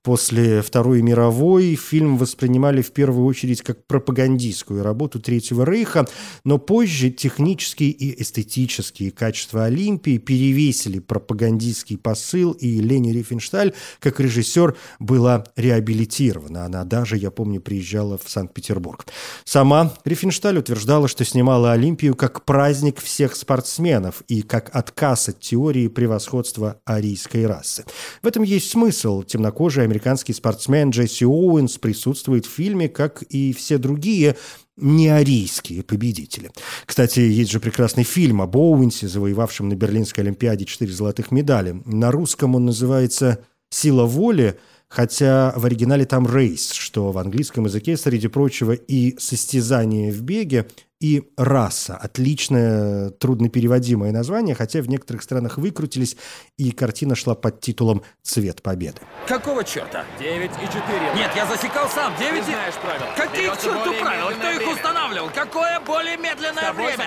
После 0.03 0.61
Второй 0.61 1.01
мировой 1.03 1.77
фильм 1.77 2.19
воспринимали 2.19 2.83
в 2.83 2.91
первую 2.91 3.27
очередь 3.27 3.63
как 3.63 3.87
пропагандистскую 3.87 4.83
работу 4.83 5.21
Третьего 5.21 5.65
Рейха, 5.65 6.09
но 6.43 6.59
позже 6.59 7.11
технические 7.11 7.91
и 7.91 8.21
эстетические 8.21 9.13
качества 9.13 9.67
Олимпии 9.67 10.19
перевесили 10.19 10.99
пропагандистский 10.99 11.97
посыл, 11.97 12.53
и 12.53 12.81
Лени 12.81 13.13
Рифеншталь, 13.13 13.73
как 14.01 14.19
режиссер, 14.19 14.77
была 14.99 15.45
реабилитирована. 15.55 16.65
Она 16.65 16.83
даже, 16.83 17.19
я 17.19 17.31
помню, 17.31 17.61
приезжала 17.61 18.19
в 18.19 18.29
Санкт-Петербург. 18.29 19.07
Сама 19.45 19.93
Рифеншталь 20.05 20.59
утверждала, 20.59 21.07
что 21.07 21.25
снимала 21.25 21.71
Олимпию 21.71 22.17
как 22.17 22.48
праздник 22.49 22.99
всех 22.99 23.37
спортсменов 23.37 24.23
и 24.27 24.41
как 24.41 24.75
отказ 24.75 25.29
от 25.29 25.39
теории 25.39 25.87
превосходства 25.89 26.81
арийской 26.87 27.45
расы. 27.45 27.85
В 28.23 28.27
этом 28.27 28.43
есть 28.43 28.71
смысл. 28.71 29.23
Темнокожий 29.23 29.85
американский 29.85 30.33
спортсмен 30.33 30.89
Джесси 30.89 31.27
Оуэнс 31.27 31.77
присутствует 31.77 32.47
в 32.47 32.51
фильме, 32.51 32.89
как 32.89 33.21
и 33.21 33.53
все 33.53 33.77
другие 33.77 34.35
неарийские 34.79 35.83
победители. 35.83 36.51
Кстати, 36.87 37.21
есть 37.21 37.51
же 37.51 37.61
прекрасный 37.61 38.05
фильм 38.05 38.41
об 38.41 38.57
Оуэнсе, 38.57 39.09
завоевавшем 39.09 39.69
на 39.69 39.75
Берлинской 39.75 40.25
Олимпиаде 40.25 40.65
четыре 40.65 40.93
золотых 40.93 41.31
медали. 41.31 41.83
На 41.85 42.11
русском 42.11 42.55
он 42.55 42.65
называется 42.65 43.45
«Сила 43.69 44.05
воли», 44.05 44.59
хотя 44.89 45.53
в 45.55 45.67
оригинале 45.67 46.07
там 46.07 46.27
«рейс», 46.27 46.73
что 46.73 47.13
в 47.13 47.19
английском 47.19 47.67
языке, 47.67 47.99
среди 47.99 48.29
прочего, 48.29 48.73
и 48.73 49.19
состязание 49.19 50.11
в 50.11 50.23
беге, 50.23 50.67
и 51.01 51.31
раса. 51.37 51.97
Отличное, 51.97 53.11
труднопереводимое 53.11 54.11
название, 54.13 54.55
хотя 54.55 54.81
в 54.83 54.89
некоторых 54.89 55.23
странах 55.23 55.57
выкрутились, 55.59 56.17
и 56.57 56.73
картина 56.73 57.15
шла 57.15 57.35
под 57.35 57.61
титулом 57.61 58.03
«Цвет 58.23 58.63
победы». 58.63 59.01
Какого 59.27 59.63
черта? 59.65 60.05
9 60.19 60.51
и 60.51 60.67
4. 60.67 60.81
Нет, 61.15 61.31
я 61.37 61.47
засекал 61.47 61.89
сам. 61.89 62.13
9 62.19 62.45
Ты 62.45 62.51
знаешь 62.53 62.75
правила. 62.75 63.09
Какие 63.17 63.49
к 63.49 63.61
черту 63.61 63.93
правила? 64.01 64.31
Кто 64.31 64.51
их 64.51 64.57
время. 64.59 64.73
устанавливал? 64.75 65.31
Какое 65.35 65.81
более 65.81 66.17
медленное 66.17 66.73
время? 66.73 67.05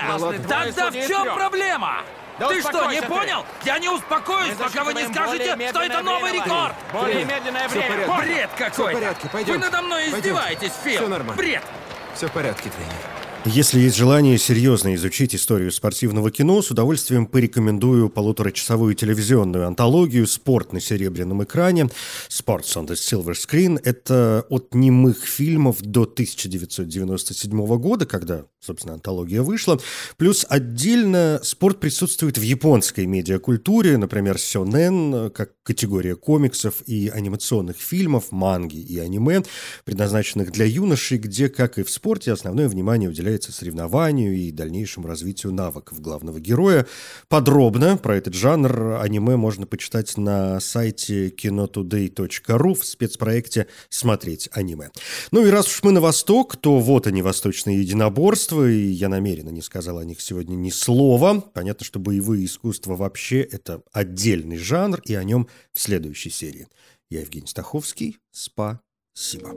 Тогда 0.48 0.90
в 0.90 0.94
чем 1.06 1.34
проблема? 1.34 2.02
Да 2.38 2.48
ты 2.48 2.60
что, 2.62 2.90
не 2.90 3.00
ты. 3.02 3.06
понял? 3.06 3.44
Я 3.64 3.78
не 3.78 3.90
успокоюсь, 3.90 4.54
Мы 4.58 4.64
пока 4.64 4.84
вы 4.84 4.94
не 4.94 5.06
скажете, 5.06 5.68
что 5.68 5.82
это 5.82 6.02
новый 6.02 6.30
время. 6.30 6.44
рекорд. 6.46 6.74
Более 6.92 7.24
медленное 7.26 7.68
время. 7.68 8.16
Бред 8.18 8.50
какой-то. 8.56 8.72
Всё 8.72 8.88
в 8.88 8.92
порядке, 9.32 9.52
Вы 9.52 9.58
надо 9.58 9.82
мной 9.82 10.08
издеваетесь, 10.08 10.72
Фил. 10.82 10.96
Всё 10.96 11.08
нормально. 11.08 11.34
Бред. 11.34 11.62
Все 12.14 12.28
в 12.28 12.32
порядке, 12.32 12.70
тренер. 12.70 13.21
Если 13.44 13.80
есть 13.80 13.96
желание 13.96 14.38
серьезно 14.38 14.94
изучить 14.94 15.34
историю 15.34 15.72
спортивного 15.72 16.30
кино, 16.30 16.62
с 16.62 16.70
удовольствием 16.70 17.26
порекомендую 17.26 18.08
полуторачасовую 18.08 18.94
телевизионную 18.94 19.66
антологию 19.66 20.28
«Спорт 20.28 20.72
на 20.72 20.80
серебряном 20.80 21.42
экране» 21.42 21.88
«Sports 22.28 22.76
on 22.76 22.86
the 22.86 22.92
Silver 22.92 23.32
Screen». 23.32 23.80
Это 23.82 24.46
от 24.48 24.74
немых 24.74 25.24
фильмов 25.24 25.82
до 25.82 26.02
1997 26.02 27.66
года, 27.78 28.06
когда, 28.06 28.44
собственно, 28.60 28.94
антология 28.94 29.42
вышла. 29.42 29.80
Плюс 30.18 30.46
отдельно 30.48 31.40
спорт 31.42 31.80
присутствует 31.80 32.38
в 32.38 32.42
японской 32.42 33.06
медиакультуре, 33.06 33.96
например, 33.96 34.38
сёнэн, 34.38 35.30
как 35.30 35.50
категория 35.64 36.14
комиксов 36.14 36.82
и 36.86 37.08
анимационных 37.08 37.76
фильмов, 37.76 38.30
манги 38.30 38.76
и 38.78 39.00
аниме, 39.00 39.42
предназначенных 39.84 40.52
для 40.52 40.64
юношей, 40.64 41.18
где, 41.18 41.48
как 41.48 41.78
и 41.78 41.82
в 41.82 41.90
спорте, 41.90 42.30
основное 42.30 42.68
внимание 42.68 43.10
уделяется 43.10 43.31
соревнованию 43.40 44.34
и 44.34 44.50
дальнейшему 44.50 45.06
развитию 45.06 45.52
навыков 45.52 46.00
главного 46.00 46.40
героя. 46.40 46.86
Подробно 47.28 47.96
про 47.96 48.16
этот 48.16 48.34
жанр 48.34 48.98
аниме 49.00 49.36
можно 49.36 49.66
почитать 49.66 50.16
на 50.16 50.60
сайте 50.60 51.28
kinotoday.ru 51.28 52.74
в 52.74 52.84
спецпроекте 52.84 53.66
«Смотреть 53.88 54.48
аниме». 54.52 54.90
Ну 55.30 55.46
и 55.46 55.50
раз 55.50 55.66
уж 55.66 55.82
мы 55.82 55.92
на 55.92 56.00
восток, 56.00 56.56
то 56.56 56.78
вот 56.78 57.06
они, 57.06 57.22
восточные 57.22 57.80
единоборства, 57.80 58.68
и 58.68 58.86
я 58.86 59.08
намеренно 59.08 59.50
не 59.50 59.62
сказал 59.62 59.98
о 59.98 60.04
них 60.04 60.20
сегодня 60.20 60.54
ни 60.54 60.70
слова. 60.70 61.40
Понятно, 61.40 61.84
что 61.84 61.98
боевые 61.98 62.44
искусства 62.44 62.96
вообще 62.96 63.40
это 63.40 63.82
отдельный 63.92 64.58
жанр, 64.58 65.00
и 65.04 65.14
о 65.14 65.24
нем 65.24 65.48
в 65.72 65.80
следующей 65.80 66.30
серии. 66.30 66.66
Я 67.10 67.20
Евгений 67.20 67.46
Стаховский. 67.46 68.18
Спасибо. 68.30 69.52